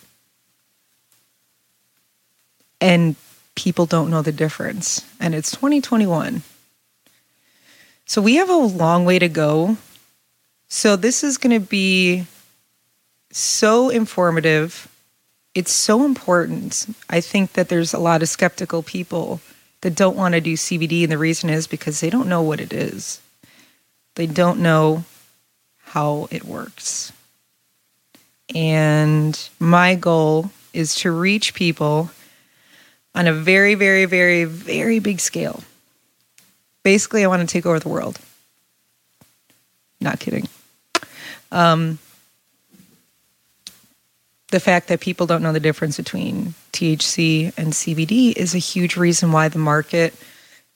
And 2.80 3.14
people 3.54 3.86
don't 3.86 4.10
know 4.10 4.22
the 4.22 4.32
difference. 4.32 5.06
And 5.20 5.34
it's 5.34 5.52
2021. 5.52 6.42
So 8.06 8.20
we 8.20 8.36
have 8.36 8.50
a 8.50 8.56
long 8.56 9.04
way 9.04 9.18
to 9.18 9.28
go. 9.28 9.76
So 10.68 10.96
this 10.96 11.22
is 11.22 11.38
going 11.38 11.58
to 11.58 11.66
be 11.66 12.26
so 13.30 13.88
informative. 13.88 14.88
It's 15.54 15.72
so 15.72 16.04
important. 16.04 16.86
I 17.10 17.20
think 17.20 17.52
that 17.52 17.68
there's 17.68 17.92
a 17.92 17.98
lot 17.98 18.22
of 18.22 18.28
skeptical 18.28 18.82
people 18.82 19.40
that 19.82 19.94
don't 19.94 20.16
want 20.16 20.34
to 20.34 20.40
do 20.40 20.54
CBD, 20.54 21.02
and 21.02 21.12
the 21.12 21.18
reason 21.18 21.50
is 21.50 21.66
because 21.66 22.00
they 22.00 22.08
don't 22.08 22.28
know 22.28 22.42
what 22.42 22.60
it 22.60 22.72
is. 22.72 23.20
They 24.14 24.26
don't 24.26 24.60
know 24.60 25.04
how 25.84 26.28
it 26.30 26.44
works. 26.44 27.12
And 28.54 29.38
my 29.58 29.94
goal 29.94 30.50
is 30.72 30.94
to 30.96 31.10
reach 31.10 31.54
people 31.54 32.10
on 33.14 33.26
a 33.26 33.32
very, 33.32 33.74
very, 33.74 34.04
very, 34.06 34.44
very 34.44 34.98
big 34.98 35.20
scale. 35.20 35.62
Basically, 36.82 37.24
I 37.24 37.28
want 37.28 37.40
to 37.40 37.52
take 37.52 37.66
over 37.66 37.78
the 37.78 37.88
world. 37.88 38.18
Not 40.00 40.18
kidding. 40.18 40.48
Um, 41.50 41.98
the 44.52 44.60
fact 44.60 44.88
that 44.88 45.00
people 45.00 45.26
don't 45.26 45.42
know 45.42 45.52
the 45.52 45.58
difference 45.58 45.96
between 45.96 46.54
THC 46.72 47.52
and 47.56 47.72
CBD 47.72 48.36
is 48.36 48.54
a 48.54 48.58
huge 48.58 48.96
reason 48.96 49.32
why 49.32 49.48
the 49.48 49.58
market, 49.58 50.14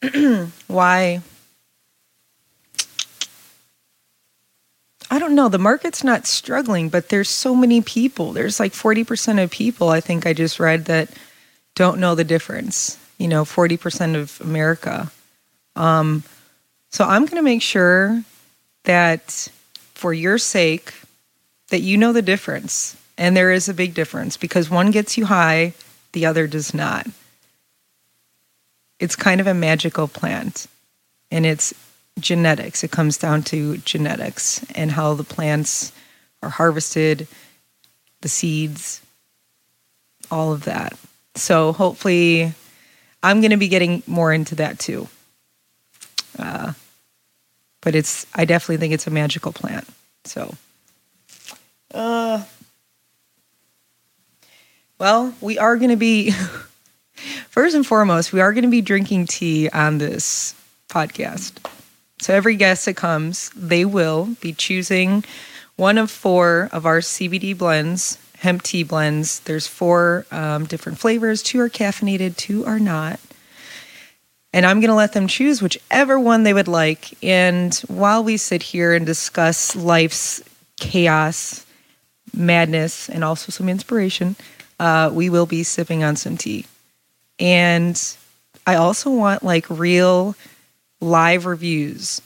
why, 0.66 1.20
I 5.10 5.18
don't 5.18 5.34
know, 5.34 5.50
the 5.50 5.58
market's 5.58 6.02
not 6.02 6.26
struggling, 6.26 6.88
but 6.88 7.10
there's 7.10 7.28
so 7.28 7.54
many 7.54 7.82
people. 7.82 8.32
There's 8.32 8.58
like 8.58 8.72
40% 8.72 9.42
of 9.42 9.50
people, 9.50 9.90
I 9.90 10.00
think 10.00 10.26
I 10.26 10.32
just 10.32 10.58
read, 10.58 10.86
that 10.86 11.10
don't 11.74 12.00
know 12.00 12.14
the 12.14 12.24
difference. 12.24 12.98
You 13.18 13.28
know, 13.28 13.44
40% 13.44 14.16
of 14.16 14.40
America. 14.40 15.12
Um, 15.74 16.22
so 16.90 17.04
I'm 17.04 17.26
going 17.26 17.36
to 17.36 17.42
make 17.42 17.62
sure 17.62 18.22
that 18.84 19.48
for 19.92 20.14
your 20.14 20.38
sake, 20.38 20.94
that 21.68 21.80
you 21.80 21.98
know 21.98 22.14
the 22.14 22.22
difference. 22.22 22.96
And 23.18 23.36
there 23.36 23.50
is 23.50 23.68
a 23.68 23.74
big 23.74 23.94
difference 23.94 24.36
because 24.36 24.70
one 24.70 24.90
gets 24.90 25.16
you 25.16 25.26
high, 25.26 25.74
the 26.12 26.26
other 26.26 26.46
does 26.46 26.74
not. 26.74 27.06
It's 28.98 29.16
kind 29.16 29.40
of 29.40 29.46
a 29.46 29.54
magical 29.54 30.08
plant 30.08 30.66
and 31.30 31.44
it's 31.46 31.74
genetics. 32.20 32.84
It 32.84 32.90
comes 32.90 33.18
down 33.18 33.42
to 33.44 33.78
genetics 33.78 34.64
and 34.74 34.90
how 34.92 35.14
the 35.14 35.24
plants 35.24 35.92
are 36.42 36.50
harvested, 36.50 37.26
the 38.20 38.28
seeds. 38.28 39.00
all 40.30 40.52
of 40.52 40.64
that. 40.64 40.94
So 41.34 41.72
hopefully, 41.72 42.52
I'm 43.22 43.40
going 43.40 43.50
to 43.50 43.56
be 43.56 43.68
getting 43.68 44.02
more 44.06 44.32
into 44.32 44.54
that 44.56 44.78
too. 44.78 45.08
Uh, 46.38 46.72
but 47.82 47.94
it's 47.94 48.26
I 48.34 48.44
definitely 48.44 48.78
think 48.78 48.94
it's 48.94 49.06
a 49.06 49.10
magical 49.10 49.52
plant. 49.52 49.86
So, 50.24 50.54
uh, 51.94 52.44
well, 54.98 55.34
we 55.40 55.58
are 55.58 55.76
going 55.76 55.90
to 55.90 55.96
be 55.96 56.30
first 57.48 57.74
and 57.74 57.86
foremost, 57.86 58.32
we 58.32 58.40
are 58.40 58.52
going 58.52 58.64
to 58.64 58.70
be 58.70 58.80
drinking 58.80 59.26
tea 59.26 59.68
on 59.70 59.98
this 59.98 60.54
podcast. 60.88 61.52
So 62.20 62.34
every 62.34 62.56
guest 62.56 62.86
that 62.86 62.96
comes, 62.96 63.50
they 63.50 63.84
will 63.84 64.36
be 64.40 64.52
choosing 64.52 65.24
one 65.76 65.98
of 65.98 66.10
four 66.10 66.70
of 66.72 66.86
our 66.86 67.00
CBD 67.00 67.56
blends, 67.56 68.18
hemp 68.38 68.62
tea 68.62 68.82
blends. 68.82 69.40
There's 69.40 69.66
four 69.66 70.26
um, 70.30 70.64
different 70.64 70.98
flavors. 70.98 71.42
Two 71.42 71.60
are 71.60 71.68
caffeinated, 71.68 72.36
two 72.36 72.64
are 72.64 72.80
not. 72.80 73.20
And 74.52 74.64
I'm 74.64 74.80
going 74.80 74.88
to 74.88 74.94
let 74.94 75.12
them 75.12 75.28
choose 75.28 75.60
whichever 75.60 76.18
one 76.18 76.42
they 76.42 76.54
would 76.54 76.68
like. 76.68 77.22
And 77.22 77.74
while 77.88 78.24
we 78.24 78.38
sit 78.38 78.62
here 78.62 78.94
and 78.94 79.04
discuss 79.04 79.76
life's 79.76 80.42
chaos, 80.80 81.66
madness, 82.34 83.10
and 83.10 83.22
also 83.22 83.50
some 83.52 83.68
inspiration, 83.68 84.36
uh, 84.78 85.10
we 85.12 85.30
will 85.30 85.46
be 85.46 85.62
sipping 85.62 86.04
on 86.04 86.16
some 86.16 86.36
tea. 86.36 86.66
And 87.38 88.00
I 88.66 88.76
also 88.76 89.10
want 89.10 89.42
like 89.42 89.68
real 89.70 90.34
live 91.00 91.46
reviews. 91.46 92.20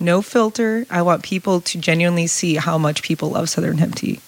No 0.00 0.22
filter. 0.22 0.86
I 0.90 1.02
want 1.02 1.22
people 1.22 1.60
to 1.62 1.78
genuinely 1.78 2.26
see 2.26 2.54
how 2.54 2.78
much 2.78 3.02
people 3.02 3.30
love 3.30 3.48
Southern 3.48 3.78
hemp 3.78 3.96
tea. 3.96 4.20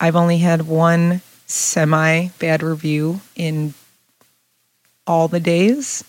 I've 0.00 0.16
only 0.16 0.38
had 0.38 0.62
one 0.62 1.22
semi 1.46 2.28
bad 2.38 2.62
review 2.62 3.20
in 3.34 3.74
all 5.06 5.28
the 5.28 5.40
days. 5.40 6.04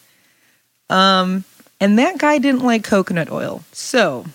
Um, 0.90 1.46
and 1.80 1.98
that 1.98 2.18
guy 2.18 2.40
didn't 2.40 2.64
like 2.64 2.84
coconut 2.84 3.32
oil. 3.32 3.64
So, 3.72 4.26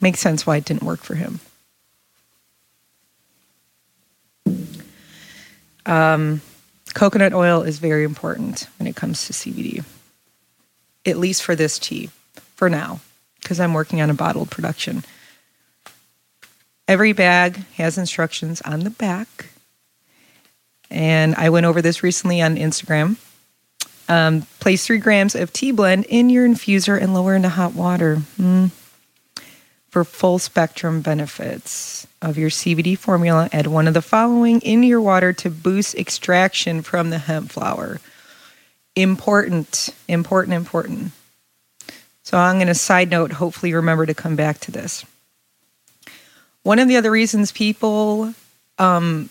makes 0.00 0.20
sense 0.20 0.46
why 0.46 0.58
it 0.58 0.64
didn't 0.64 0.82
work 0.82 1.00
for 1.00 1.14
him. 1.14 1.40
Um, 5.86 6.42
coconut 6.94 7.32
oil 7.32 7.62
is 7.62 7.78
very 7.78 8.04
important 8.04 8.68
when 8.78 8.86
it 8.86 8.96
comes 8.96 9.26
to 9.26 9.32
CBD, 9.32 9.84
at 11.06 11.16
least 11.16 11.42
for 11.42 11.54
this 11.54 11.78
tea, 11.78 12.10
for 12.56 12.68
now, 12.68 13.00
because 13.40 13.60
I'm 13.60 13.72
working 13.72 14.00
on 14.00 14.10
a 14.10 14.14
bottled 14.14 14.50
production. 14.50 15.04
Every 16.88 17.12
bag 17.12 17.56
has 17.76 17.98
instructions 17.98 18.60
on 18.62 18.80
the 18.80 18.90
back. 18.90 19.46
And 20.90 21.34
I 21.34 21.50
went 21.50 21.66
over 21.66 21.82
this 21.82 22.02
recently 22.02 22.40
on 22.40 22.56
Instagram. 22.56 23.16
Um, 24.08 24.42
place 24.60 24.86
three 24.86 24.98
grams 24.98 25.34
of 25.34 25.52
tea 25.52 25.72
blend 25.72 26.04
in 26.04 26.30
your 26.30 26.46
infuser 26.46 27.00
and 27.00 27.12
lower 27.12 27.34
into 27.34 27.48
hot 27.48 27.74
water 27.74 28.22
mm. 28.38 28.70
For 29.88 30.04
full 30.04 30.38
spectrum 30.38 31.00
benefits 31.00 32.06
of 32.20 32.36
your 32.36 32.50
CBD 32.50 32.98
formula. 32.98 33.48
Add 33.52 33.66
one 33.66 33.88
of 33.88 33.94
the 33.94 34.02
following 34.02 34.60
in 34.60 34.82
your 34.82 35.00
water 35.00 35.32
to 35.34 35.50
boost 35.50 35.94
extraction 35.94 36.82
from 36.82 37.10
the 37.10 37.18
hemp 37.18 37.50
flower. 37.50 38.00
Important, 38.94 39.90
important, 40.08 40.54
important. 40.54 41.12
So 42.22 42.36
I'm 42.36 42.56
going 42.56 42.66
to 42.66 42.74
side 42.74 43.10
note, 43.10 43.32
hopefully, 43.32 43.72
remember 43.72 44.04
to 44.06 44.14
come 44.14 44.36
back 44.36 44.58
to 44.60 44.72
this. 44.72 45.04
One 46.62 46.80
of 46.80 46.88
the 46.88 46.96
other 46.96 47.10
reasons 47.12 47.52
people 47.52 48.34
um, 48.78 49.30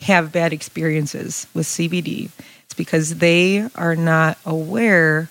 have 0.00 0.32
bad 0.32 0.52
experiences 0.52 1.46
with 1.52 1.66
CBD 1.66 2.30
is 2.30 2.74
because 2.76 3.16
they 3.16 3.68
are 3.74 3.96
not 3.96 4.38
aware 4.46 5.28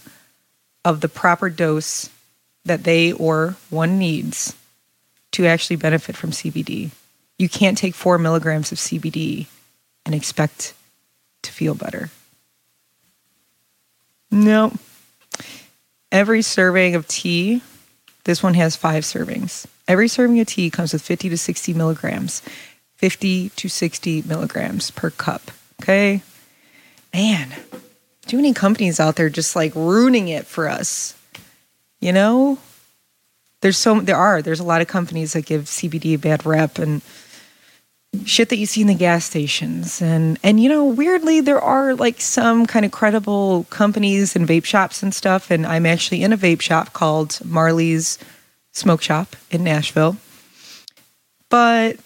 of 0.83 1.01
the 1.01 1.09
proper 1.09 1.50
dose 1.50 2.09
that 2.65 2.84
they 2.84 3.12
or 3.12 3.55
one 3.69 3.98
needs 3.98 4.55
to 5.31 5.46
actually 5.46 5.75
benefit 5.75 6.16
from 6.16 6.31
CBD. 6.31 6.92
You 7.37 7.50
can't 7.50 7.77
take 7.77 7.96
four 7.96 8.18
milligrams 8.18 8.72
of 8.72 8.77
CBD 8.77 9.48
and 10.05 10.16
expect 10.16 10.74
to 11.44 11.51
feel 11.51 11.75
better. 11.75 12.09
No. 14.31 14.74
Every 16.11 16.42
serving 16.42 16.96
of 16.96 17.07
tea, 17.07 17.61
this 18.24 18.42
one 18.42 18.53
has 18.53 18.75
five 18.75 19.03
servings. 19.03 19.66
Every 19.87 20.07
serving 20.07 20.39
of 20.39 20.48
tea 20.48 20.70
comes 20.70 20.94
with 20.94 21.01
50 21.01 21.29
to 21.29 21.37
60 21.37 21.74
milligrams, 21.74 22.42
50 22.96 23.50
to 23.50 23.70
60 23.70 24.24
milligrams 24.24 24.92
per 24.92 25.09
cup. 25.09 25.51
Okay. 25.81 26.24
Man, 27.13 27.53
too 28.25 28.37
many 28.37 28.53
companies 28.53 29.00
out 29.00 29.16
there 29.16 29.29
just 29.29 29.55
like 29.55 29.75
ruining 29.75 30.27
it 30.27 30.46
for 30.46 30.68
us. 30.68 31.16
You 32.05 32.13
know, 32.13 32.59
there's 33.61 33.79
so 33.79 34.00
there 34.00 34.15
are 34.15 34.39
there's 34.44 34.59
a 34.59 34.63
lot 34.63 34.79
of 34.79 34.87
companies 34.87 35.33
that 35.33 35.48
give 35.48 35.63
CBD 35.63 36.13
a 36.13 36.20
bad 36.20 36.46
rep 36.46 36.77
and 36.77 37.01
shit 38.25 38.50
that 38.50 38.57
you 38.57 38.68
see 38.68 38.81
in 38.81 38.87
the 38.87 38.94
gas 38.94 39.25
stations 39.25 40.03
and 40.03 40.37
and 40.44 40.59
you 40.61 40.70
know 40.70 40.85
weirdly 40.85 41.41
there 41.41 41.59
are 41.59 41.96
like 41.96 42.22
some 42.22 42.68
kind 42.68 42.85
of 42.85 42.91
credible 42.91 43.65
companies 43.72 44.35
and 44.35 44.48
vape 44.48 44.65
shops 44.65 45.01
and 45.01 45.15
stuff 45.15 45.50
and 45.50 45.65
I'm 45.65 45.87
actually 45.87 46.22
in 46.22 46.31
a 46.31 46.37
vape 46.37 46.61
shop 46.61 46.94
called 46.94 47.39
Marley's 47.44 48.20
Smoke 48.72 49.01
Shop 49.01 49.35
in 49.50 49.63
Nashville. 49.63 50.15
But 51.50 51.98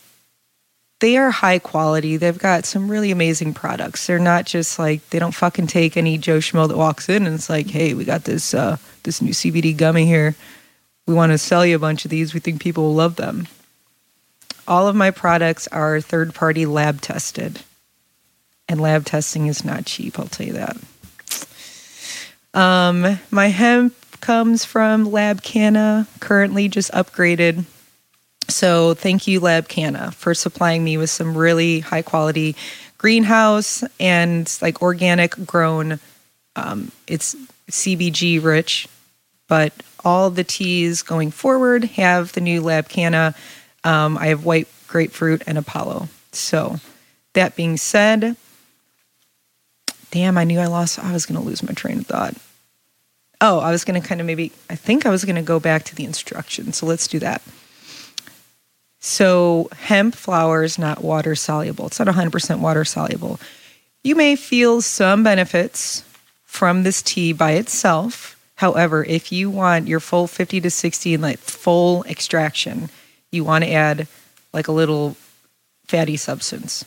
they 1.02 1.18
are 1.18 1.32
high 1.32 1.60
quality. 1.60 2.16
They've 2.16 2.38
got 2.38 2.66
some 2.66 2.90
really 2.90 3.12
amazing 3.12 3.54
products. 3.54 4.08
They're 4.08 4.18
not 4.18 4.46
just 4.46 4.80
like 4.80 5.08
they 5.10 5.20
don't 5.20 5.36
fucking 5.36 5.68
take 5.68 5.98
any 5.98 6.18
Joe 6.18 6.38
Schmo 6.38 6.70
that 6.70 6.78
walks 6.78 7.10
in 7.10 7.26
and 7.26 7.36
it's 7.36 7.50
like, 7.50 7.68
hey, 7.68 7.94
we 7.94 8.06
got 8.06 8.24
this 8.24 8.54
uh, 8.54 8.78
this 9.10 9.24
new 9.24 9.32
CBD 9.32 9.76
gummy 9.76 10.06
here. 10.06 10.36
We 11.08 11.16
want 11.16 11.32
to 11.32 11.40
sell 11.40 11.66
you 11.66 11.76
a 11.76 11.80
bunch 11.80 12.06
of 12.06 12.12
these. 12.12 12.36
We 12.36 12.40
think 12.40 12.62
people 12.62 12.84
will 12.84 12.94
love 12.94 13.16
them. 13.16 13.48
All 14.68 14.88
of 14.88 14.96
my 14.96 15.10
products 15.10 15.68
are 15.70 16.00
third 16.00 16.36
party 16.36 16.68
lab 16.68 17.02
tested. 17.02 17.62
And 18.68 18.80
lab 18.80 19.06
testing 19.06 19.48
is 19.48 19.66
not 19.66 19.88
cheap, 19.88 20.20
I'll 20.20 20.28
tell 20.28 20.46
you 20.46 20.54
that. 20.54 20.78
Um, 22.54 23.20
my 23.32 23.48
hemp 23.48 23.96
comes 24.22 24.64
from 24.64 25.12
Lab 25.12 25.42
Canna, 25.42 26.08
currently 26.20 26.70
just 26.70 26.92
upgraded. 26.92 27.66
So 28.48 28.94
thank 28.94 29.28
you, 29.28 29.40
Lab 29.40 29.68
Canna, 29.68 30.12
for 30.12 30.36
supplying 30.36 30.84
me 30.84 30.98
with 30.98 31.10
some 31.10 31.36
really 31.36 31.80
high 31.80 32.04
quality 32.04 32.56
greenhouse 33.00 33.84
and 34.00 34.56
like 34.62 34.84
organic 34.84 35.32
grown. 35.48 36.00
Um, 36.56 36.92
it's 37.08 37.36
CBG 37.72 38.44
rich, 38.44 38.88
but 39.50 39.74
all 40.06 40.30
the 40.30 40.46
teas 40.46 41.02
going 41.02 41.32
forward 41.32 41.84
have 41.84 42.32
the 42.32 42.40
new 42.40 42.62
Lab 42.62 42.88
Canna. 42.88 43.36
Um, 43.84 44.18
I 44.18 44.28
have 44.28 44.46
white 44.46 44.70
grapefruit 44.88 45.44
and 45.46 45.58
Apollo. 45.58 46.08
So 46.32 46.78
that 47.34 47.58
being 47.58 47.76
said, 47.76 48.38
damn, 50.12 50.38
I 50.38 50.46
knew 50.46 50.60
I 50.60 50.68
lost. 50.68 51.04
I 51.04 51.12
was 51.12 51.26
going 51.26 51.40
to 51.40 51.46
lose 51.46 51.62
my 51.62 51.74
train 51.74 52.00
of 52.00 52.08
thought. 52.08 52.36
Oh, 53.42 53.60
I 53.60 53.72
was 53.72 53.84
going 53.84 54.02
to 54.02 54.08
kind 54.08 54.22
of 54.22 54.28
maybe, 54.28 54.52
I 54.70 54.76
think 54.76 55.06
I 55.06 55.10
was 55.10 55.26
going 55.26 55.36
to 55.36 55.42
go 55.42 55.60
back 55.60 55.84
to 55.86 55.96
the 55.96 56.06
instructions. 56.06 56.78
So 56.78 56.86
let's 56.86 57.08
do 57.08 57.20
that. 57.20 57.42
So, 59.02 59.70
hemp 59.72 60.14
flower 60.14 60.62
is 60.62 60.78
not 60.78 61.02
water 61.02 61.34
soluble, 61.34 61.88
it's 61.88 62.00
not 62.00 62.10
100% 62.10 62.60
water 62.60 62.84
soluble. 62.84 63.40
You 64.04 64.16
may 64.16 64.36
feel 64.36 64.82
some 64.82 65.24
benefits 65.24 66.04
from 66.44 66.84
this 66.84 67.02
tea 67.02 67.32
by 67.32 67.52
itself. 67.52 68.39
However, 68.60 69.06
if 69.06 69.32
you 69.32 69.50
want 69.50 69.88
your 69.88 70.02
full 70.02 70.28
50 70.28 70.60
to 70.60 70.70
60 70.70 71.14
and 71.14 71.24
like 71.24 71.40
full 71.40 72.04
extraction, 72.04 72.90
you 73.32 73.46
want 73.46 73.64
to 73.64 73.72
add 73.72 74.06
like 74.52 74.68
a 74.68 74.74
little 74.74 75.16
fatty 75.86 76.18
substance. 76.18 76.84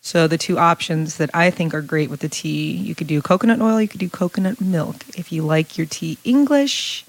So 0.00 0.26
the 0.26 0.38
two 0.38 0.58
options 0.58 1.18
that 1.18 1.28
I 1.34 1.50
think 1.50 1.74
are 1.74 1.82
great 1.82 2.08
with 2.08 2.20
the 2.20 2.28
tea, 2.30 2.72
you 2.72 2.94
could 2.94 3.06
do 3.06 3.20
coconut 3.20 3.60
oil, 3.60 3.82
you 3.82 3.86
could 3.86 4.00
do 4.00 4.08
coconut 4.08 4.62
milk. 4.62 5.04
If 5.14 5.30
you 5.30 5.42
like 5.42 5.76
your 5.76 5.86
tea 5.86 6.16
English, 6.24 7.04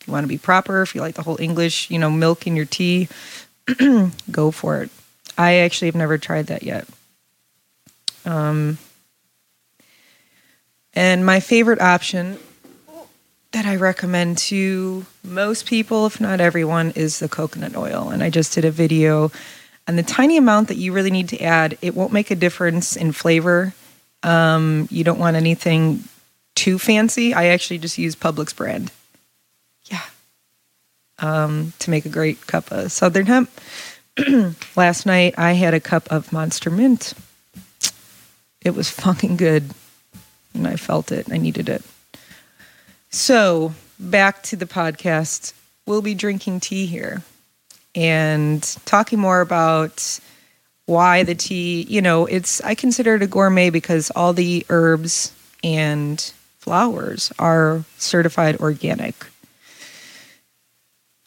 if 0.00 0.08
you 0.08 0.14
want 0.14 0.24
to 0.24 0.28
be 0.28 0.38
proper, 0.38 0.80
if 0.80 0.94
you 0.94 1.02
like 1.02 1.16
the 1.16 1.22
whole 1.22 1.38
English, 1.38 1.90
you 1.90 1.98
know, 1.98 2.10
milk 2.10 2.46
in 2.46 2.56
your 2.56 2.64
tea, 2.64 3.08
go 4.30 4.50
for 4.50 4.80
it. 4.80 4.90
I 5.36 5.56
actually 5.56 5.88
have 5.88 5.96
never 5.96 6.16
tried 6.16 6.46
that 6.46 6.62
yet. 6.62 6.88
Um, 8.24 8.78
and 10.94 11.26
my 11.26 11.40
favorite 11.40 11.82
option 11.82 12.38
that 13.54 13.66
I 13.66 13.76
recommend 13.76 14.38
to 14.38 15.06
most 15.24 15.66
people, 15.66 16.06
if 16.06 16.20
not 16.20 16.40
everyone, 16.40 16.92
is 16.92 17.18
the 17.18 17.28
coconut 17.28 17.76
oil. 17.76 18.10
And 18.10 18.22
I 18.22 18.30
just 18.30 18.52
did 18.52 18.64
a 18.64 18.70
video 18.70 19.32
and 19.86 19.98
the 19.98 20.02
tiny 20.02 20.36
amount 20.36 20.68
that 20.68 20.76
you 20.76 20.92
really 20.92 21.10
need 21.10 21.28
to 21.30 21.40
add, 21.42 21.76
it 21.82 21.94
won't 21.94 22.12
make 22.12 22.30
a 22.30 22.34
difference 22.34 22.96
in 22.96 23.12
flavor. 23.12 23.74
Um, 24.22 24.88
you 24.90 25.04
don't 25.04 25.18
want 25.18 25.36
anything 25.36 26.04
too 26.54 26.78
fancy. 26.78 27.34
I 27.34 27.46
actually 27.46 27.78
just 27.78 27.98
use 27.98 28.16
Publix 28.16 28.54
brand. 28.54 28.90
Yeah. 29.86 30.00
um, 31.18 31.74
to 31.80 31.90
make 31.90 32.06
a 32.06 32.08
great 32.08 32.46
cup 32.46 32.72
of 32.72 32.90
Southern 32.90 33.26
hemp. 33.26 33.50
Last 34.76 35.04
night 35.04 35.34
I 35.36 35.52
had 35.52 35.74
a 35.74 35.80
cup 35.80 36.10
of 36.10 36.32
Monster 36.32 36.70
Mint. 36.70 37.12
It 38.62 38.74
was 38.74 38.88
fucking 38.88 39.36
good, 39.36 39.70
and 40.54 40.66
I 40.66 40.76
felt 40.76 41.12
it. 41.12 41.30
I 41.30 41.36
needed 41.36 41.68
it. 41.68 41.82
So 43.14 43.72
back 44.00 44.42
to 44.42 44.56
the 44.56 44.66
podcast. 44.66 45.52
We'll 45.86 46.02
be 46.02 46.14
drinking 46.14 46.58
tea 46.58 46.84
here 46.84 47.22
and 47.94 48.60
talking 48.86 49.20
more 49.20 49.40
about 49.40 50.18
why 50.86 51.22
the 51.22 51.36
tea, 51.36 51.82
you 51.82 52.02
know, 52.02 52.26
it's 52.26 52.60
I 52.62 52.74
consider 52.74 53.14
it 53.14 53.22
a 53.22 53.28
gourmet 53.28 53.70
because 53.70 54.10
all 54.10 54.32
the 54.32 54.66
herbs 54.68 55.32
and 55.62 56.20
flowers 56.58 57.32
are 57.38 57.84
certified 57.98 58.56
organic. 58.56 59.14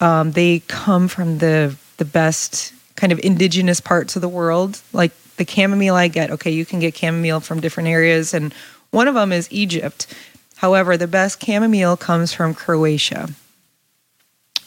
Um, 0.02 0.34
they 0.34 0.60
come 0.68 1.08
from 1.08 1.38
the 1.38 1.78
the 1.96 2.06
best 2.06 2.74
kind 2.98 3.14
of 3.14 3.20
indigenous 3.24 3.80
parts 3.80 4.18
of 4.18 4.22
the 4.22 4.28
world. 4.28 4.82
Like 4.92 5.14
the 5.38 5.48
chamomile 5.48 5.96
I 5.96 6.10
get, 6.10 6.32
okay, 6.32 6.52
you 6.52 6.66
can 6.66 6.82
get 6.82 6.98
chamomile 6.98 7.40
from 7.40 7.62
different 7.62 7.88
areas, 7.88 8.34
and 8.34 8.54
one 8.92 9.08
of 9.08 9.16
them 9.16 9.32
is 9.32 9.48
Egypt. 9.52 10.14
However, 10.58 10.98
the 10.98 11.08
best 11.08 11.44
chamomile 11.44 11.98
comes 11.98 12.34
from 12.34 12.54
Croatia. 12.54 13.30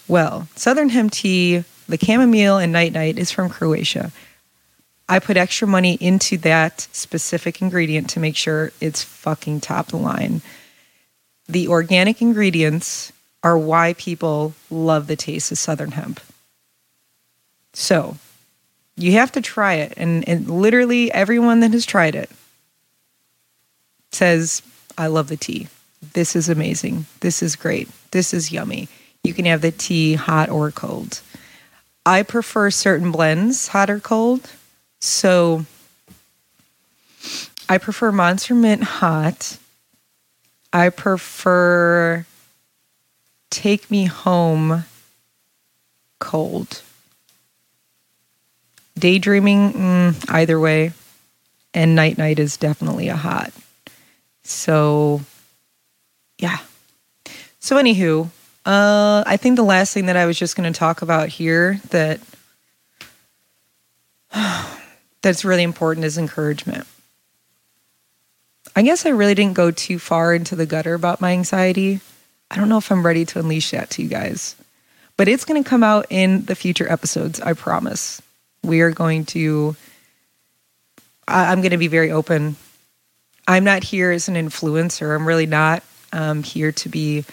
Well, 0.07 0.49
Southern 0.57 0.89
hemp 0.89 1.13
tea, 1.13 1.65
the 1.89 1.99
chamomile 1.99 2.59
and 2.59 2.73
night 2.73 2.93
night 2.93 3.19
is 3.19 3.31
from 3.31 3.51
Croatia. 3.51 4.13
I 5.09 5.19
put 5.19 5.37
extra 5.37 5.67
money 5.67 5.99
into 6.01 6.37
that 6.39 6.83
specific 6.93 7.61
ingredient 7.61 8.11
to 8.11 8.21
make 8.21 8.37
sure 8.37 8.73
it's 8.81 9.03
fucking 9.03 9.61
top 9.61 9.89
the 9.89 9.97
line. 9.97 10.43
The 11.49 11.67
organic 11.67 12.23
ingredients 12.23 13.13
are 13.43 13.59
why 13.59 13.95
people 13.95 14.55
love 14.71 15.09
the 15.09 15.17
taste 15.17 15.51
of 15.51 15.59
Southern 15.59 15.93
hemp. 15.93 16.21
So 17.73 18.17
you 18.97 19.13
have 19.13 19.33
to 19.33 19.41
try 19.41 19.75
it. 19.75 19.95
And, 19.97 20.29
and 20.29 20.49
literally 20.49 21.11
everyone 21.11 21.61
that 21.61 21.73
has 21.73 21.85
tried 21.85 22.15
it 22.15 22.31
says, 24.13 24.63
I 24.97 25.09
love 25.09 25.27
the 25.27 25.37
tea. 25.37 25.67
This 26.03 26.35
is 26.35 26.49
amazing. 26.49 27.07
This 27.21 27.43
is 27.43 27.57
great. 27.57 27.89
This 28.11 28.33
is 28.35 28.53
yummy. 28.53 28.89
You 29.23 29.35
can 29.35 29.45
have 29.45 29.61
the 29.61 29.71
tea 29.71 30.15
hot 30.15 30.49
or 30.49 30.71
cold. 30.71 31.21
I 32.07 32.23
prefer 32.23 32.71
certain 32.71 33.13
blends 33.13 33.69
hot 33.69 33.91
or 33.91 34.01
cold 34.01 34.51
so 35.01 35.65
I 37.69 37.79
prefer 37.79 38.13
Monster 38.13 38.55
Mint 38.55 38.83
hot. 38.83 39.59
I 40.73 40.91
prefer 40.91 42.27
Take 43.51 43.91
Me 43.91 44.05
Home 44.05 44.85
cold. 46.19 46.83
Daydreaming, 48.99 49.73
mm, 49.73 50.31
either 50.31 50.61
way. 50.61 50.93
And 51.73 51.95
Night 51.95 52.19
Night 52.19 52.39
is 52.39 52.57
definitely 52.57 53.09
a 53.09 53.17
hot. 53.17 53.53
So, 54.43 55.23
yeah. 56.41 56.59
So, 57.59 57.77
anywho, 57.77 58.31
uh, 58.65 59.23
I 59.27 59.37
think 59.37 59.57
the 59.57 59.63
last 59.63 59.93
thing 59.93 60.07
that 60.07 60.17
I 60.17 60.27
was 60.27 60.39
just 60.39 60.57
going 60.57 60.71
to 60.71 60.79
talk 60.79 61.03
about 61.03 61.29
here 61.29 61.81
that 61.91 62.21
that's 65.23 65.45
really 65.45 65.63
important 65.63 66.07
is 66.07 66.19
encouragement. 66.19 66.87
I 68.75 68.83
guess 68.83 69.05
I 69.05 69.11
really 69.11 69.35
didn't 69.35 69.55
go 69.55 69.71
too 69.71 69.99
far 69.99 70.35
into 70.35 70.57
the 70.57 70.67
gutter 70.67 70.95
about 70.95 71.21
my 71.21 71.33
anxiety. 71.33 72.01
I 72.51 72.57
don't 72.57 72.69
know 72.69 72.79
if 72.79 72.91
I'm 72.91 73.05
ready 73.05 73.25
to 73.27 73.39
unleash 73.39 73.73
that 73.73 73.91
to 73.91 74.03
you 74.03 74.09
guys, 74.09 74.57
but 75.17 75.29
it's 75.29 75.45
going 75.45 75.63
to 75.63 75.69
come 75.69 75.83
out 75.83 76.07
in 76.09 76.47
the 76.47 76.55
future 76.55 76.91
episodes. 76.91 77.41
I 77.41 77.53
promise. 77.53 78.23
We 78.63 78.81
are 78.81 78.91
going 78.91 79.27
to, 79.27 79.77
I, 81.27 81.53
am 81.53 81.61
going 81.61 81.71
to 81.73 81.79
be 81.79 81.89
very 81.89 82.11
open. 82.11 82.57
I'm 83.49 83.65
not 83.65 83.85
here 83.85 84.11
as 84.11 84.29
an 84.29 84.35
influencer. 84.35 85.15
I'm 85.15 85.27
really 85.27 85.47
not 85.47 85.83
um, 86.13 86.43
here 86.43 86.73
to 86.73 86.89
be 86.89 87.25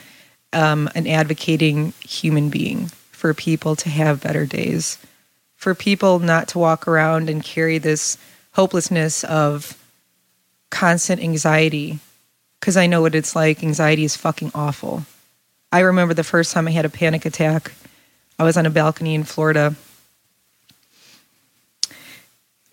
um, 0.54 0.90
an 0.96 1.08
advocating 1.08 1.94
human 2.02 2.50
being 2.50 2.88
for 3.12 3.34
people 3.34 3.76
to 3.76 3.90
have 3.90 4.22
better 4.22 4.46
days 4.46 4.98
for 5.58 5.74
people 5.74 6.20
not 6.20 6.48
to 6.50 6.60
walk 6.60 6.88
around 6.88 7.30
and 7.30 7.44
carry 7.44 7.80
this 7.80 8.18
hopelessness 8.54 9.24
of 9.26 9.76
constant 10.70 11.22
anxiety 11.22 12.00
because 12.60 12.78
I 12.78 12.88
know 12.88 13.02
what 13.02 13.16
it's 13.16 13.36
like. 13.36 13.64
Anxiety 13.64 14.04
is 14.04 14.16
fucking 14.16 14.52
awful. 14.56 15.04
I 15.72 15.80
remember 15.80 16.14
the 16.14 16.24
first 16.24 16.54
time 16.54 16.68
I 16.68 16.72
had 16.72 16.86
a 16.86 16.90
panic 16.90 17.26
attack. 17.26 17.74
I 18.40 18.44
was 18.44 18.56
on 18.56 18.66
a 18.66 18.70
balcony 18.70 19.16
in 19.16 19.24
Florida. 19.24 19.76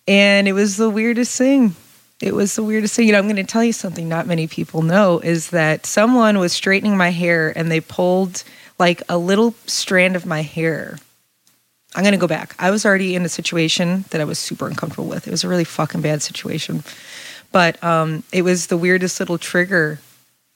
And 0.07 0.47
it 0.47 0.53
was 0.53 0.77
the 0.77 0.90
weirdest 0.90 1.37
thing. 1.37 1.75
It 2.20 2.35
was 2.35 2.55
the 2.55 2.62
weirdest 2.62 2.94
thing. 2.94 3.07
You 3.07 3.12
know, 3.12 3.18
I'm 3.18 3.24
going 3.24 3.37
to 3.37 3.44
tell 3.44 3.64
you 3.64 3.72
something 3.72 4.09
not 4.09 4.27
many 4.27 4.46
people 4.46 4.83
know 4.83 5.18
is 5.20 5.50
that 5.50 5.87
someone 5.87 6.38
was 6.38 6.53
straightening 6.53 6.96
my 6.96 7.11
hair 7.11 7.57
and 7.57 7.70
they 7.70 7.81
pulled 7.81 8.44
like 8.79 9.03
a 9.09 9.18
little 9.18 9.55
strand 9.66 10.16
of 10.16 10.27
my 10.27 10.42
hair 10.42 10.98
I'm 11.94 12.03
going 12.03 12.12
to 12.12 12.18
go 12.18 12.27
back. 12.27 12.57
I 12.59 12.70
was 12.70 12.85
already 12.85 13.14
in 13.14 13.24
a 13.24 13.29
situation 13.29 14.05
that 14.11 14.20
I 14.20 14.24
was 14.24 14.38
super 14.38 14.66
uncomfortable 14.66 15.09
with. 15.09 15.29
It 15.29 15.31
was 15.31 15.44
a 15.44 15.48
really 15.48 15.64
fucking 15.64 16.00
bad 16.00 16.22
situation. 16.22 16.83
But 17.53 17.83
um, 17.85 18.24
it 18.33 18.42
was 18.42 18.66
the 18.66 18.77
weirdest 18.77 19.20
little 19.20 19.38
trigger 19.38 20.00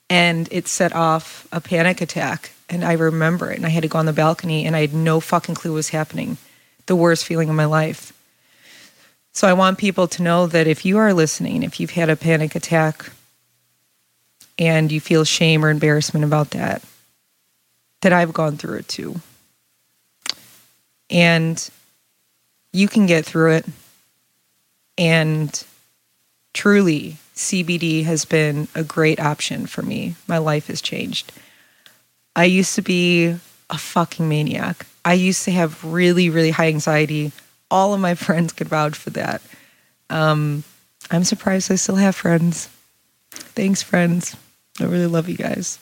and 0.09 0.49
it 0.51 0.67
set 0.67 0.93
off 0.93 1.47
a 1.51 1.61
panic 1.61 2.01
attack. 2.01 2.51
And 2.69 2.83
I 2.83 2.93
remember 2.93 3.51
it. 3.51 3.57
And 3.57 3.65
I 3.65 3.69
had 3.69 3.83
to 3.83 3.87
go 3.87 3.99
on 3.99 4.05
the 4.05 4.13
balcony 4.13 4.65
and 4.65 4.75
I 4.75 4.81
had 4.81 4.93
no 4.93 5.21
fucking 5.21 5.55
clue 5.55 5.71
what 5.71 5.77
was 5.77 5.89
happening. 5.89 6.37
The 6.87 6.95
worst 6.95 7.25
feeling 7.25 7.49
of 7.49 7.55
my 7.55 7.65
life. 7.65 8.11
So 9.39 9.47
I 9.47 9.53
want 9.53 9.77
people 9.77 10.05
to 10.05 10.21
know 10.21 10.47
that 10.47 10.67
if 10.67 10.83
you 10.83 10.97
are 10.97 11.13
listening, 11.13 11.63
if 11.63 11.79
you've 11.79 11.91
had 11.91 12.09
a 12.09 12.17
panic 12.17 12.55
attack 12.55 13.09
and 14.57 14.91
you 14.91 14.99
feel 14.99 15.23
shame 15.23 15.63
or 15.63 15.69
embarrassment 15.69 16.25
about 16.25 16.49
that, 16.49 16.83
that 18.01 18.11
I've 18.11 18.33
gone 18.33 18.57
through 18.57 18.79
it 18.79 18.89
too 18.89 19.21
and 21.09 21.69
you 22.73 22.89
can 22.89 23.05
get 23.05 23.25
through 23.25 23.53
it. 23.53 23.65
And 24.97 25.65
truly, 26.53 27.15
CBD 27.33 28.03
has 28.03 28.25
been 28.25 28.67
a 28.75 28.83
great 28.83 29.21
option 29.21 29.67
for 29.67 29.81
me. 29.83 30.15
My 30.27 30.39
life 30.39 30.67
has 30.67 30.81
changed. 30.81 31.31
I 32.35 32.43
used 32.43 32.75
to 32.75 32.81
be 32.81 33.37
a 33.69 33.77
fucking 33.77 34.27
maniac. 34.27 34.85
I 35.05 35.13
used 35.13 35.45
to 35.45 35.51
have 35.51 35.81
really, 35.85 36.29
really 36.29 36.51
high 36.51 36.67
anxiety. 36.67 37.31
All 37.71 37.93
of 37.93 37.99
my 37.99 38.15
friends 38.15 38.53
could 38.53 38.67
vouch 38.67 38.95
for 38.95 39.09
that. 39.11 39.41
Um, 40.09 40.63
I'm 41.11 41.23
surprised 41.23 41.71
I 41.71 41.75
still 41.75 41.95
have 41.95 42.15
friends. 42.15 42.69
Thanks, 43.31 43.81
friends. 43.81 44.35
I 44.79 44.85
really 44.85 45.07
love 45.07 45.29
you 45.29 45.37
guys. 45.37 45.79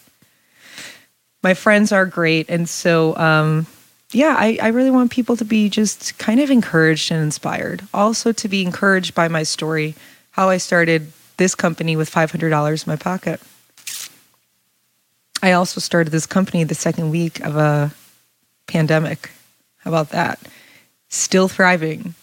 My 1.44 1.54
friends 1.54 1.92
are 1.92 2.06
great. 2.06 2.50
And 2.50 2.68
so, 2.68 3.16
um, 3.18 3.68
yeah, 4.12 4.36
I, 4.38 4.58
I 4.62 4.68
really 4.70 4.92
want 4.92 5.12
people 5.12 5.36
to 5.38 5.46
be 5.46 5.70
just 5.70 6.18
kind 6.18 6.40
of 6.40 6.50
encouraged 6.50 7.12
and 7.12 7.22
inspired. 7.22 7.84
Also, 7.94 8.32
to 8.32 8.48
be 8.48 8.62
encouraged 8.62 9.14
by 9.14 9.28
my 9.28 9.44
story, 9.44 9.96
how 10.32 10.50
I 10.50 10.58
started 10.58 11.12
this 11.38 11.56
company 11.56 11.96
with 11.96 12.12
$500 12.12 12.86
in 12.88 12.92
my 12.92 12.96
pocket. 12.96 13.40
I 15.42 15.52
also 15.52 15.80
started 15.80 16.12
this 16.12 16.26
company 16.26 16.64
the 16.64 16.76
second 16.76 17.12
week 17.12 17.40
of 17.42 17.56
a 17.56 17.92
pandemic. 18.66 19.30
How 19.78 19.92
about 19.92 20.10
that? 20.10 20.40
Still 21.10 21.48
thriving. 21.48 22.16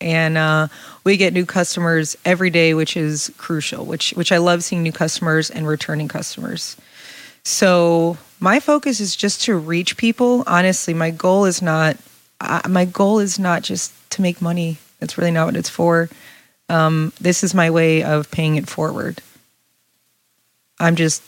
And 0.00 0.38
uh, 0.38 0.68
we 1.04 1.16
get 1.16 1.34
new 1.34 1.44
customers 1.44 2.16
every 2.24 2.50
day, 2.50 2.72
which 2.72 2.96
is 2.96 3.32
crucial, 3.36 3.84
which, 3.84 4.12
which 4.12 4.32
I 4.32 4.38
love 4.38 4.64
seeing 4.64 4.82
new 4.82 4.92
customers 4.92 5.50
and 5.50 5.66
returning 5.66 6.08
customers. 6.08 6.76
So 7.44 8.16
my 8.38 8.60
focus 8.60 9.00
is 9.00 9.14
just 9.14 9.42
to 9.44 9.56
reach 9.56 9.96
people. 9.96 10.44
Honestly, 10.46 10.94
my 10.94 11.10
goal 11.10 11.44
is 11.44 11.60
not 11.60 11.96
uh, 12.40 12.62
my 12.68 12.84
goal 12.86 13.18
is 13.18 13.38
not 13.38 13.62
just 13.62 13.92
to 14.12 14.22
make 14.22 14.40
money. 14.40 14.78
That's 14.98 15.18
really 15.18 15.30
not 15.30 15.46
what 15.46 15.56
it's 15.56 15.68
for. 15.68 16.08
Um, 16.68 17.12
this 17.20 17.44
is 17.44 17.54
my 17.54 17.70
way 17.70 18.02
of 18.02 18.30
paying 18.30 18.56
it 18.56 18.68
forward. 18.68 19.20
I'm 20.78 20.96
just, 20.96 21.22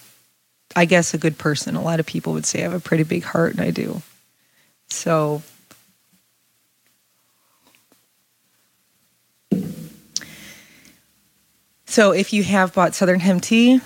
I 0.75 0.87
guess, 0.87 1.13
a 1.13 1.19
good 1.19 1.37
person. 1.37 1.77
A 1.77 1.83
lot 1.83 2.01
of 2.01 2.07
people 2.07 2.33
would 2.33 2.47
say 2.47 2.61
I 2.61 2.63
have 2.63 2.75
a 2.75 2.81
pretty 2.81 3.05
big 3.05 3.25
heart, 3.25 3.53
and 3.53 3.61
I 3.61 3.71
do. 3.71 4.01
So, 4.89 5.43
so 11.93 12.13
if 12.13 12.33
you 12.33 12.43
have 12.43 12.75
bought 12.75 12.95
Southern 12.95 13.21
Hemp 13.21 13.43
Tea, 13.43 13.81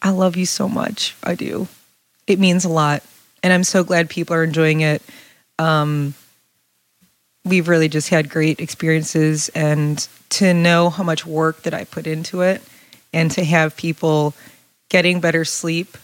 I 0.00 0.10
love 0.10 0.36
you 0.36 0.46
so 0.46 0.68
much. 0.68 1.14
I 1.22 1.34
do 1.34 1.68
it 2.26 2.38
means 2.38 2.64
a 2.64 2.68
lot. 2.68 3.02
And 3.42 3.52
I'm 3.52 3.64
so 3.64 3.84
glad 3.84 4.10
people 4.10 4.34
are 4.34 4.44
enjoying 4.44 4.80
it. 4.80 5.02
Um, 5.58 6.14
we've 7.44 7.68
really 7.68 7.88
just 7.88 8.08
had 8.08 8.28
great 8.28 8.60
experiences 8.60 9.48
and 9.50 10.06
to 10.30 10.52
know 10.52 10.90
how 10.90 11.04
much 11.04 11.24
work 11.24 11.62
that 11.62 11.74
I 11.74 11.84
put 11.84 12.06
into 12.06 12.40
it 12.40 12.60
and 13.12 13.30
to 13.32 13.44
have 13.44 13.76
people 13.76 14.34
getting 14.88 15.20
better 15.20 15.44
sleep, 15.44 15.96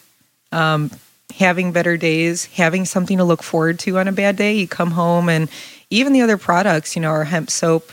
um, 0.53 0.91
having 1.35 1.73
better 1.73 1.97
days, 1.97 2.45
having 2.47 2.85
something 2.85 3.19
to 3.19 3.25
look 3.25 3.43
forward 3.43 3.79
to 3.81 3.99
on 3.99 4.07
a 4.07 4.13
bad 4.13 4.37
day. 4.37 4.55
You 4.55 4.69
come 4.69 4.93
home 4.93 5.29
and 5.29 5.49
even 5.91 6.13
the 6.13 6.23
other 6.23 6.39
products, 6.39 6.95
you 6.95 7.03
know, 7.03 7.11
our 7.11 7.25
hemp 7.25 7.51
soap 7.51 7.91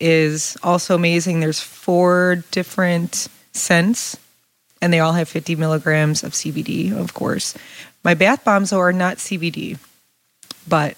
is 0.00 0.56
also 0.62 0.94
amazing. 0.94 1.40
There's 1.40 1.60
four 1.60 2.44
different 2.50 3.28
scents 3.52 4.18
and 4.82 4.92
they 4.92 5.00
all 5.00 5.12
have 5.12 5.28
50 5.28 5.56
milligrams 5.56 6.22
of 6.22 6.32
CBD, 6.32 6.92
of 6.92 7.14
course. 7.14 7.54
My 8.04 8.14
bath 8.14 8.44
bombs 8.44 8.70
though, 8.70 8.80
are 8.80 8.92
not 8.92 9.16
CBD, 9.16 9.78
but 10.68 10.96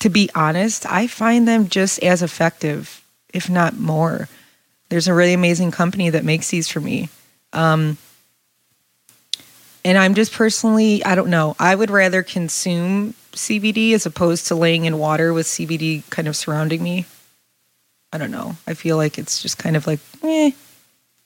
to 0.00 0.08
be 0.08 0.30
honest, 0.34 0.86
I 0.86 1.06
find 1.06 1.48
them 1.48 1.68
just 1.68 2.02
as 2.02 2.22
effective, 2.22 3.02
if 3.32 3.50
not 3.50 3.76
more. 3.76 4.28
There's 4.88 5.08
a 5.08 5.14
really 5.14 5.32
amazing 5.32 5.72
company 5.72 6.10
that 6.10 6.24
makes 6.24 6.50
these 6.50 6.68
for 6.68 6.80
me. 6.80 7.08
Um, 7.52 7.98
and 9.84 9.98
I'm 9.98 10.14
just 10.14 10.32
personally, 10.32 11.04
I 11.04 11.14
don't 11.14 11.30
know, 11.30 11.56
I 11.58 11.74
would 11.74 11.90
rather 11.90 12.22
consume 12.22 13.14
CBD 13.32 13.92
as 13.92 14.06
opposed 14.06 14.48
to 14.48 14.54
laying 14.54 14.84
in 14.84 14.98
water 14.98 15.32
with 15.32 15.46
CBD 15.46 16.08
kind 16.10 16.28
of 16.28 16.36
surrounding 16.36 16.82
me. 16.82 17.06
I 18.16 18.18
don't 18.18 18.30
know. 18.30 18.56
I 18.66 18.72
feel 18.72 18.96
like 18.96 19.18
it's 19.18 19.42
just 19.42 19.58
kind 19.58 19.76
of 19.76 19.86
like, 19.86 20.00
eh. 20.22 20.52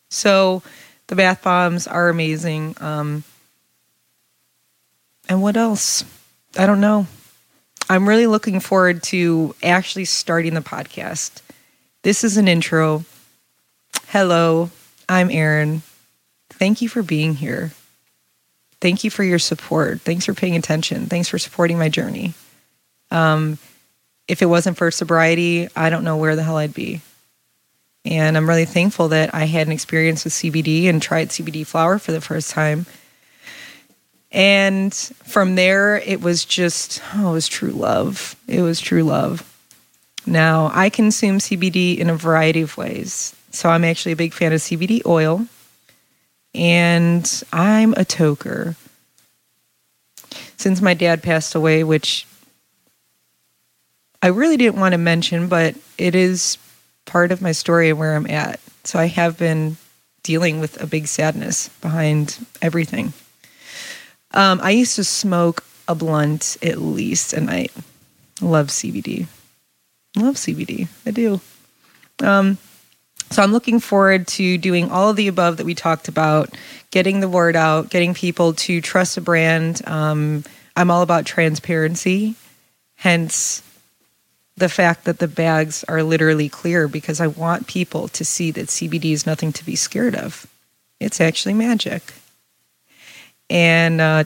So 0.09 0.61
the 1.07 1.14
bath 1.14 1.40
bombs 1.44 1.87
are 1.87 2.09
amazing. 2.09 2.74
Um, 2.81 3.22
and 5.29 5.40
what 5.40 5.57
else? 5.57 6.05
I 6.59 6.66
don't 6.66 6.81
know. 6.81 7.07
I'm 7.88 8.09
really 8.09 8.26
looking 8.26 8.59
forward 8.59 9.05
to 9.05 9.55
actually 9.62 10.05
starting 10.07 10.55
the 10.55 10.62
podcast. 10.62 11.42
This 12.03 12.24
is 12.24 12.37
an 12.37 12.48
intro. 12.48 13.05
Hello, 14.09 14.70
I'm 15.09 15.31
Erin. 15.31 15.83
Thank 16.48 16.83
you 16.83 16.88
for 16.88 17.05
being 17.05 17.37
here. 17.37 17.70
Thank 18.81 19.05
you 19.05 19.12
for 19.12 19.22
your 19.22 19.38
support. 19.38 20.00
Thanks 20.00 20.26
for 20.26 20.35
paying 20.35 20.57
attention. 20.57 21.07
Thanks 21.07 21.29
for 21.29 21.38
supporting 21.38 21.79
my 21.79 21.88
journey. 21.88 22.35
Um, 23.12 23.59
if 24.31 24.43
it 24.43 24.47
wasn't 24.47 24.77
for 24.77 24.90
sobriety, 24.93 25.69
I 25.75 25.90
don't 25.90 26.05
know 26.05 26.16
where 26.16 26.37
the 26.37 26.45
hell 26.45 26.57
I'd 26.57 26.73
be. 26.73 27.01
And 28.05 28.37
I'm 28.37 28.49
really 28.49 28.64
thankful 28.64 29.09
that 29.09 29.35
I 29.35 29.45
had 29.45 29.66
an 29.66 29.73
experience 29.73 30.23
with 30.25 30.33
CBD 30.33 30.87
and 30.87 31.03
tried 31.03 31.31
CBD 31.31 31.66
flower 31.66 31.99
for 31.99 32.12
the 32.12 32.21
first 32.21 32.53
time. 32.53 32.87
And 34.31 34.95
from 34.95 35.57
there, 35.57 35.97
it 35.97 36.23
was 36.23 36.45
just, 36.45 37.03
oh, 37.16 37.31
it 37.31 37.33
was 37.33 37.49
true 37.49 37.73
love. 37.73 38.37
It 38.47 38.62
was 38.62 38.81
true 38.81 39.03
love. 39.03 39.45
Now, 40.27 40.71
I 40.73 40.90
consume 40.90 41.38
CBD 41.38 41.99
in 41.99 42.09
a 42.09 42.14
variety 42.14 42.61
of 42.61 42.77
ways. 42.77 43.35
So 43.51 43.69
I'm 43.69 43.85
actually 43.85 44.12
a 44.12 44.16
big 44.16 44.33
fan 44.33 44.53
of 44.53 44.61
CBD 44.61 45.05
oil, 45.05 45.47
and 46.55 47.43
I'm 47.53 47.95
a 47.95 48.05
toker. 48.05 48.77
Since 50.57 50.81
my 50.81 50.95
dad 50.95 51.23
passed 51.25 51.57
away, 51.57 51.83
which 51.83 52.27
I 54.22 54.28
really 54.28 54.56
didn't 54.56 54.80
want 54.80 54.92
to 54.92 54.98
mention, 54.98 55.48
but 55.48 55.74
it 55.96 56.14
is 56.14 56.59
part 57.06 57.33
of 57.33 57.40
my 57.40 57.52
story 57.52 57.90
and 57.90 57.98
where 57.98 58.14
I'm 58.14 58.28
at. 58.28 58.61
So 58.85 58.98
I 58.98 59.06
have 59.06 59.38
been 59.38 59.76
dealing 60.22 60.61
with 60.61 60.80
a 60.83 60.87
big 60.87 61.06
sadness 61.06 61.68
behind 61.80 62.44
everything. 62.61 63.12
Um, 64.33 64.61
I 64.62 64.70
used 64.70 64.96
to 64.96 65.04
smoke 65.04 65.64
a 65.88 65.94
blunt 65.94 66.56
at 66.62 66.80
least 66.80 67.33
a 67.33 67.40
night. 67.40 67.72
Love 68.40 68.68
CBD. 68.68 69.26
Love 70.16 70.37
CBD. 70.37 70.88
I 71.06 71.11
do. 71.11 71.40
Um, 72.22 72.59
so 73.30 73.42
I'm 73.42 73.52
looking 73.52 73.80
forward 73.80 74.26
to 74.28 74.59
doing 74.59 74.90
all 74.90 75.11
of 75.11 75.16
the 75.16 75.28
above 75.28 75.56
that 75.56 75.66
we 75.66 75.74
talked 75.74 76.09
about, 76.09 76.54
getting 76.90 77.20
the 77.20 77.28
word 77.28 77.56
out, 77.56 77.88
getting 77.88 78.12
people 78.12 78.54
to 78.54 78.80
trust 78.80 79.16
a 79.16 79.20
brand. 79.20 79.87
Um, 79.87 80.44
I'm 80.76 80.90
all 80.90 81.02
about 81.02 81.26
transparency, 81.26 82.35
hence 82.96 83.62
the 84.61 84.68
fact 84.68 85.05
that 85.05 85.18
the 85.18 85.27
bags 85.27 85.85
are 85.85 86.03
literally 86.03 86.49
clear 86.49 86.87
because 86.87 87.20
I 87.20 87.27
want 87.27 87.66
people 87.66 88.09
to 88.09 88.25
see 88.25 88.51
that 88.53 88.68
CBD 88.68 89.12
is 89.12 89.27
nothing 89.27 89.53
to 89.55 89.64
be 89.64 89.75
scared 89.75 90.14
of. 90.14 90.46
It's 91.01 91.20
actually 91.20 91.55
magic. 91.55 92.12
And 93.49 94.01
uh, 94.01 94.25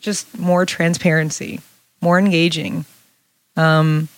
just 0.00 0.38
more 0.38 0.66
transparency, 0.66 1.60
more 2.00 2.18
engaging. 2.18 2.84
Um, 3.56 4.08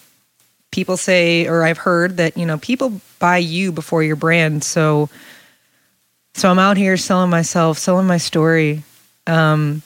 people 0.70 0.96
say, 0.96 1.46
or 1.46 1.62
I've 1.62 1.78
heard 1.78 2.16
that, 2.16 2.36
you 2.36 2.46
know, 2.46 2.58
people 2.58 3.00
buy 3.18 3.36
you 3.36 3.70
before 3.70 4.02
your 4.02 4.16
brand. 4.16 4.64
So, 4.64 5.10
so 6.34 6.50
I'm 6.50 6.58
out 6.58 6.78
here 6.78 6.96
selling 6.96 7.30
myself, 7.30 7.78
selling 7.78 8.06
my 8.06 8.18
story, 8.18 8.82
um, 9.26 9.82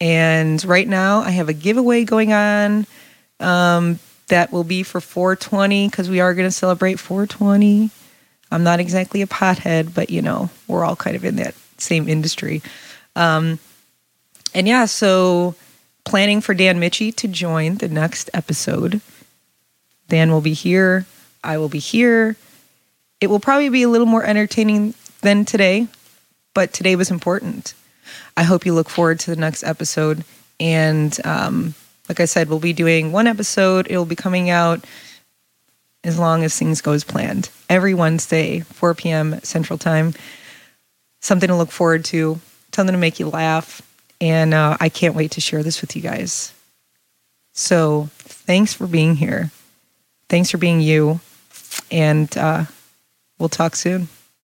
And 0.00 0.64
right 0.64 0.88
now, 0.88 1.20
I 1.20 1.30
have 1.30 1.48
a 1.48 1.52
giveaway 1.52 2.04
going 2.04 2.32
on 2.32 2.86
um, 3.40 3.98
that 4.28 4.52
will 4.52 4.64
be 4.64 4.82
for 4.82 5.00
420 5.00 5.88
because 5.88 6.08
we 6.08 6.20
are 6.20 6.34
going 6.34 6.46
to 6.46 6.52
celebrate 6.52 6.98
420. 6.98 7.90
I'm 8.50 8.62
not 8.62 8.80
exactly 8.80 9.22
a 9.22 9.26
pothead, 9.26 9.94
but 9.94 10.10
you 10.10 10.22
know, 10.22 10.50
we're 10.68 10.84
all 10.84 10.96
kind 10.96 11.16
of 11.16 11.24
in 11.24 11.36
that 11.36 11.54
same 11.78 12.08
industry. 12.08 12.62
Um, 13.16 13.58
and 14.54 14.68
yeah, 14.68 14.84
so 14.84 15.54
planning 16.04 16.40
for 16.40 16.54
Dan 16.54 16.78
Mitchie 16.78 17.14
to 17.16 17.28
join 17.28 17.76
the 17.76 17.88
next 17.88 18.30
episode. 18.34 19.00
Dan 20.08 20.30
will 20.30 20.40
be 20.40 20.52
here. 20.52 21.06
I 21.42 21.58
will 21.58 21.68
be 21.68 21.78
here. 21.78 22.36
It 23.20 23.28
will 23.28 23.40
probably 23.40 23.68
be 23.68 23.82
a 23.82 23.88
little 23.88 24.06
more 24.06 24.24
entertaining 24.24 24.94
than 25.22 25.44
today, 25.44 25.88
but 26.52 26.72
today 26.72 26.96
was 26.96 27.10
important. 27.10 27.74
I 28.36 28.42
hope 28.42 28.66
you 28.66 28.74
look 28.74 28.90
forward 28.90 29.20
to 29.20 29.30
the 29.30 29.40
next 29.40 29.64
episode. 29.64 30.24
And 30.60 31.18
um, 31.24 31.74
like 32.08 32.20
I 32.20 32.26
said, 32.26 32.48
we'll 32.48 32.60
be 32.60 32.72
doing 32.72 33.12
one 33.12 33.26
episode. 33.26 33.86
It 33.88 33.96
will 33.96 34.04
be 34.04 34.16
coming 34.16 34.50
out 34.50 34.84
as 36.02 36.18
long 36.18 36.44
as 36.44 36.56
things 36.56 36.82
go 36.82 36.92
as 36.92 37.04
planned. 37.04 37.48
Every 37.68 37.94
Wednesday, 37.94 38.60
4 38.60 38.94
p.m. 38.94 39.40
Central 39.42 39.78
Time. 39.78 40.14
Something 41.20 41.48
to 41.48 41.56
look 41.56 41.70
forward 41.70 42.04
to, 42.06 42.38
something 42.74 42.92
to 42.92 42.98
make 42.98 43.18
you 43.18 43.30
laugh, 43.30 43.80
and 44.24 44.54
uh, 44.54 44.78
I 44.80 44.88
can't 44.88 45.14
wait 45.14 45.32
to 45.32 45.42
share 45.42 45.62
this 45.62 45.82
with 45.82 45.94
you 45.94 46.00
guys. 46.00 46.54
So 47.52 48.08
thanks 48.14 48.72
for 48.72 48.86
being 48.86 49.16
here. 49.16 49.50
Thanks 50.30 50.50
for 50.50 50.56
being 50.56 50.80
you. 50.80 51.20
And 51.90 52.34
uh, 52.38 52.64
we'll 53.38 53.50
talk 53.50 53.76
soon. 53.76 54.08